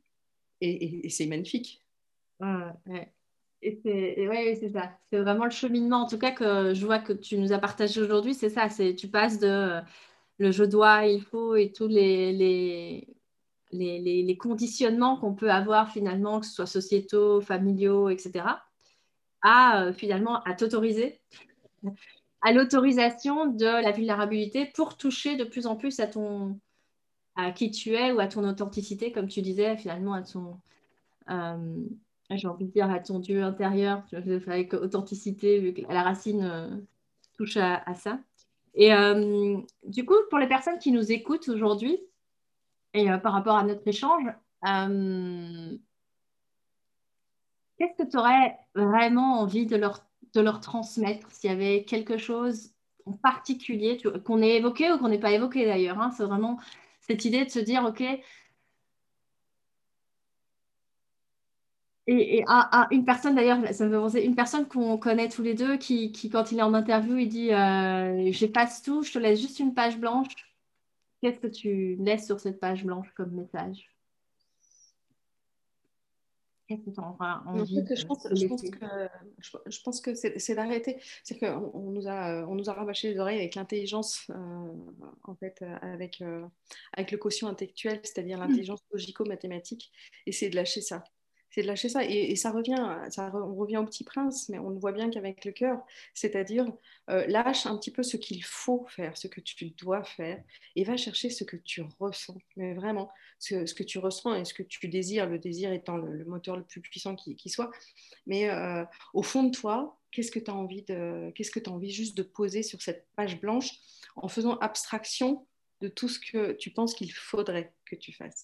[0.62, 1.84] Et, c'est magnifique.
[2.40, 3.12] ouais.
[3.62, 4.92] Et c'est ouais, c'est ça.
[5.12, 8.02] C'est vraiment le cheminement, en tout cas, que je vois que tu nous as partagé
[8.02, 8.34] aujourd'hui.
[8.34, 8.70] C'est ça.
[8.70, 9.82] C'est tu passes de euh,
[10.40, 13.08] le je dois, il faut et tous les, les,
[13.72, 18.46] les, les, conditionnements qu'on peut avoir finalement, que ce soit sociétaux, familiaux, etc.,
[19.42, 21.20] à euh, finalement à t'autoriser,
[22.42, 26.60] à l'autorisation de la vulnérabilité pour toucher de plus en plus à ton
[27.36, 30.60] à qui tu es ou à ton authenticité, comme tu disais, finalement à ton
[31.30, 31.76] euh,
[32.38, 34.04] j'ai envie de dire à ton Dieu intérieur,
[34.48, 36.70] avec authenticité, vu que la racine euh,
[37.38, 38.20] touche à, ça.
[38.76, 42.00] Et euh, du coup, pour les personnes qui nous écoutent aujourd'hui,
[42.94, 44.28] et euh, par rapport à notre échange,
[47.78, 51.32] qu'est-ce que tu aurais vraiment envie de leur, de leur transmettre?
[51.32, 52.72] S'il y avait quelque chose
[53.06, 56.12] en particulier qu'on ait évoqué ou qu'on n'ait pas évoqué d'ailleurs hein?
[56.12, 56.60] C'est vraiment
[57.02, 58.04] cette idée de se dire, OK,
[62.12, 65.54] Et, à, une personne, d'ailleurs, ça me fait penser, une personne qu'on connaît tous les
[65.54, 69.40] deux, qui, quand il est en interview, il dit euh, J'efface tout, je te laisse
[69.40, 70.34] juste une page blanche.
[71.22, 73.96] Qu'est-ce que tu laisses sur cette page blanche comme message?
[76.68, 78.36] Qu'est-ce que tu envie je, pense, que,
[79.68, 80.98] je, pense que, c'est d'arrêter.
[81.24, 84.74] C'est qu'on nous, a, on nous a rabâché les oreilles avec l'intelligence, euh,
[85.26, 86.44] en fait, avec, euh,
[86.94, 89.92] avec le quotient intellectuel, c'est-à-dire l'intelligence logico-mathématique,
[90.26, 91.04] et c'est de lâcher ça
[91.62, 92.04] de lâcher ça.
[92.04, 95.52] Et, ça revient, ça, on revient au petit prince, mais on voit bien qu'avec le
[95.52, 95.82] cœur,
[96.14, 96.72] c'est-à-dire
[97.10, 100.42] euh, lâche un petit peu ce qu'il faut faire, ce que tu dois faire,
[100.76, 102.38] et va chercher ce que tu ressens.
[102.56, 106.26] Mais vraiment, ce, que tu ressens et ce que tu désires, le désir étant le,
[106.26, 107.72] moteur le plus puissant qui, soit.
[108.28, 108.84] Mais euh,
[109.14, 111.92] au fond de toi, qu'est-ce que tu as envie de, qu'est-ce que tu as envie
[111.92, 113.72] juste de poser sur cette page blanche
[114.16, 115.46] en faisant abstraction
[115.82, 118.44] de tout ce que tu penses qu'il faudrait que tu fasses?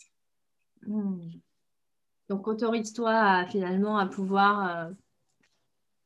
[0.86, 1.20] Hmm.
[2.30, 4.92] Donc, autorise-toi finalement à pouvoir euh,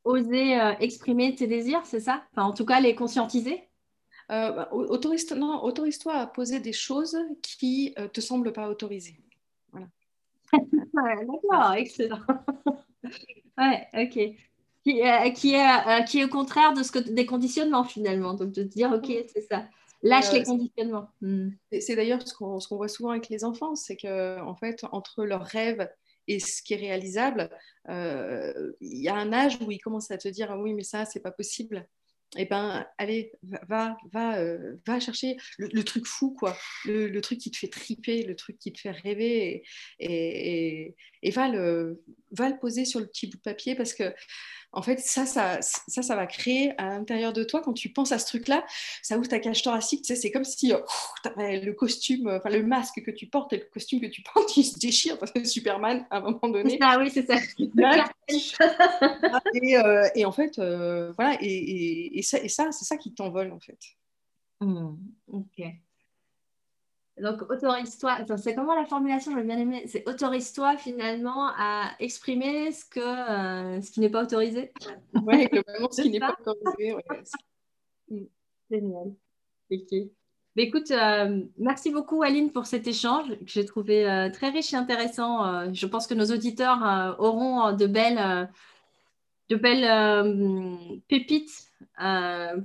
[0.04, 2.24] oser euh, exprimer tes désirs, c'est ça?
[2.32, 3.62] Enfin, En tout cas, les conscientiser?
[4.30, 9.20] Euh, bah, autorise-toi autorise à poser des choses qui ne te semblent pas autorisées.
[9.72, 9.88] Voilà.
[10.92, 12.20] D'accord, excellent.
[13.58, 14.36] ouais, ok.
[14.82, 15.02] Qui,
[15.34, 18.34] qui, est, qui est au contraire de ce que, des conditionnements finalement.
[18.34, 19.66] Donc, de te dire, ok, c'est ça.
[20.02, 21.10] Lâche les conditionnements.
[21.20, 21.50] Hmm.
[21.78, 25.44] C'est d'ailleurs ce qu'on voit souvent avec les enfants, c'est que en fait, entre leurs
[25.44, 25.90] rêves
[26.30, 27.50] et ce qui est réalisable,
[27.88, 30.84] euh, il y a un âge où il commence à te dire ah oui mais
[30.84, 31.88] ça c'est pas possible.
[32.36, 33.32] Et eh ben allez
[33.68, 38.22] va va euh, va chercher le, truc fou quoi, le, truc qui te fait triper,
[38.22, 39.64] le truc qui te fait rêver
[39.98, 44.14] et, et, va le va le poser sur le petit bout de papier parce que
[44.72, 48.12] en fait, ça, ça, ça, ça va créer à l'intérieur de toi, quand tu penses
[48.12, 48.64] à ce truc-là,
[49.02, 50.02] ça ouvre ta cage thoracique.
[50.02, 50.78] Tu sais, c'est comme si euh,
[51.36, 54.56] le costume, euh, enfin le masque que tu portes et le costume que tu portes,
[54.56, 56.78] il se déchire parce que Superman, à un moment donné.
[56.80, 57.36] Ah oui, c'est ça.
[59.54, 63.60] et, euh, et, en fait, voilà, et, et, ça, ça c'est ça qui t'envole, en
[63.60, 63.78] fait.
[64.60, 64.94] Mmh,
[65.28, 65.62] ok.
[67.20, 72.84] Donc, autorise-toi, c'est comment la formulation, j'ai bien aimé, c'est autorise-toi finalement à exprimer ce,
[72.84, 74.72] que, euh, ce qui n'est pas autorisé.
[75.26, 76.96] Oui, globalement, ce qui n'est pas autorisé.
[78.08, 78.24] Mm.
[78.68, 79.14] Génial.
[79.70, 79.92] Ok.
[80.56, 84.72] Mais écoute, euh, merci beaucoup Aline pour cet échange que j'ai trouvé euh, très riche
[84.72, 85.72] et intéressant.
[85.72, 88.50] je pense que nos auditeurs auront de belles,
[89.48, 91.69] de belles pépites euh,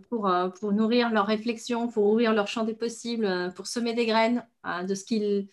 [0.09, 3.93] pour, euh, pour nourrir leur réflexion, pour ouvrir leur champ des possibles, euh, pour semer
[3.93, 4.45] des graines
[4.87, 5.47] de ce qu'ils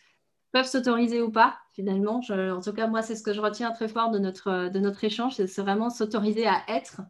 [0.53, 2.21] peuvent s'autoriser ou pas, finalement.
[2.31, 5.05] en tout cas, moi, c'est ce que je retiens très fort de notre, de notre
[5.05, 7.03] échange, c'est vraiment s'autoriser à être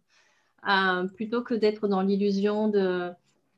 [1.15, 3.11] plutôt que d'être dans l'illusion de,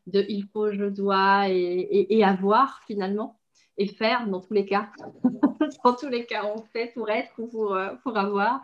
[0.07, 3.39] de il faut, je dois et, et, avoir, finalement,
[3.79, 4.91] et faire dans tous les cas.
[5.85, 8.63] dans tous les cas, on fait pour être ou pour, pour avoir.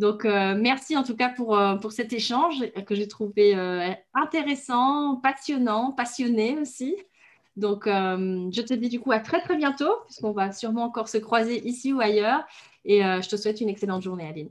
[0.00, 2.54] Donc, euh, merci en tout cas pour, euh, pour cet échange
[2.86, 6.96] que j'ai trouvé euh, intéressant, passionnant, passionné aussi.
[7.56, 11.18] Donc, je te dis du coup à très très bientôt, puisqu'on va sûrement encore se
[11.18, 12.46] croiser ici ou ailleurs.
[12.86, 14.48] Et je te souhaite une excellente journée, Aline.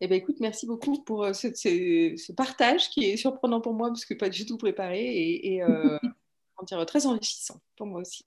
[0.00, 4.04] Eh bien, écoute, merci beaucoup pour ce, ce, partage qui est surprenant pour moi, parce
[4.04, 5.62] que pas du tout préparé et, et
[6.66, 8.24] dire, très enrichissant pour moi aussi.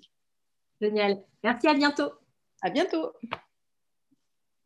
[0.80, 1.22] Génial.
[1.44, 2.12] Merci, à bientôt.
[2.62, 3.12] À bientôt.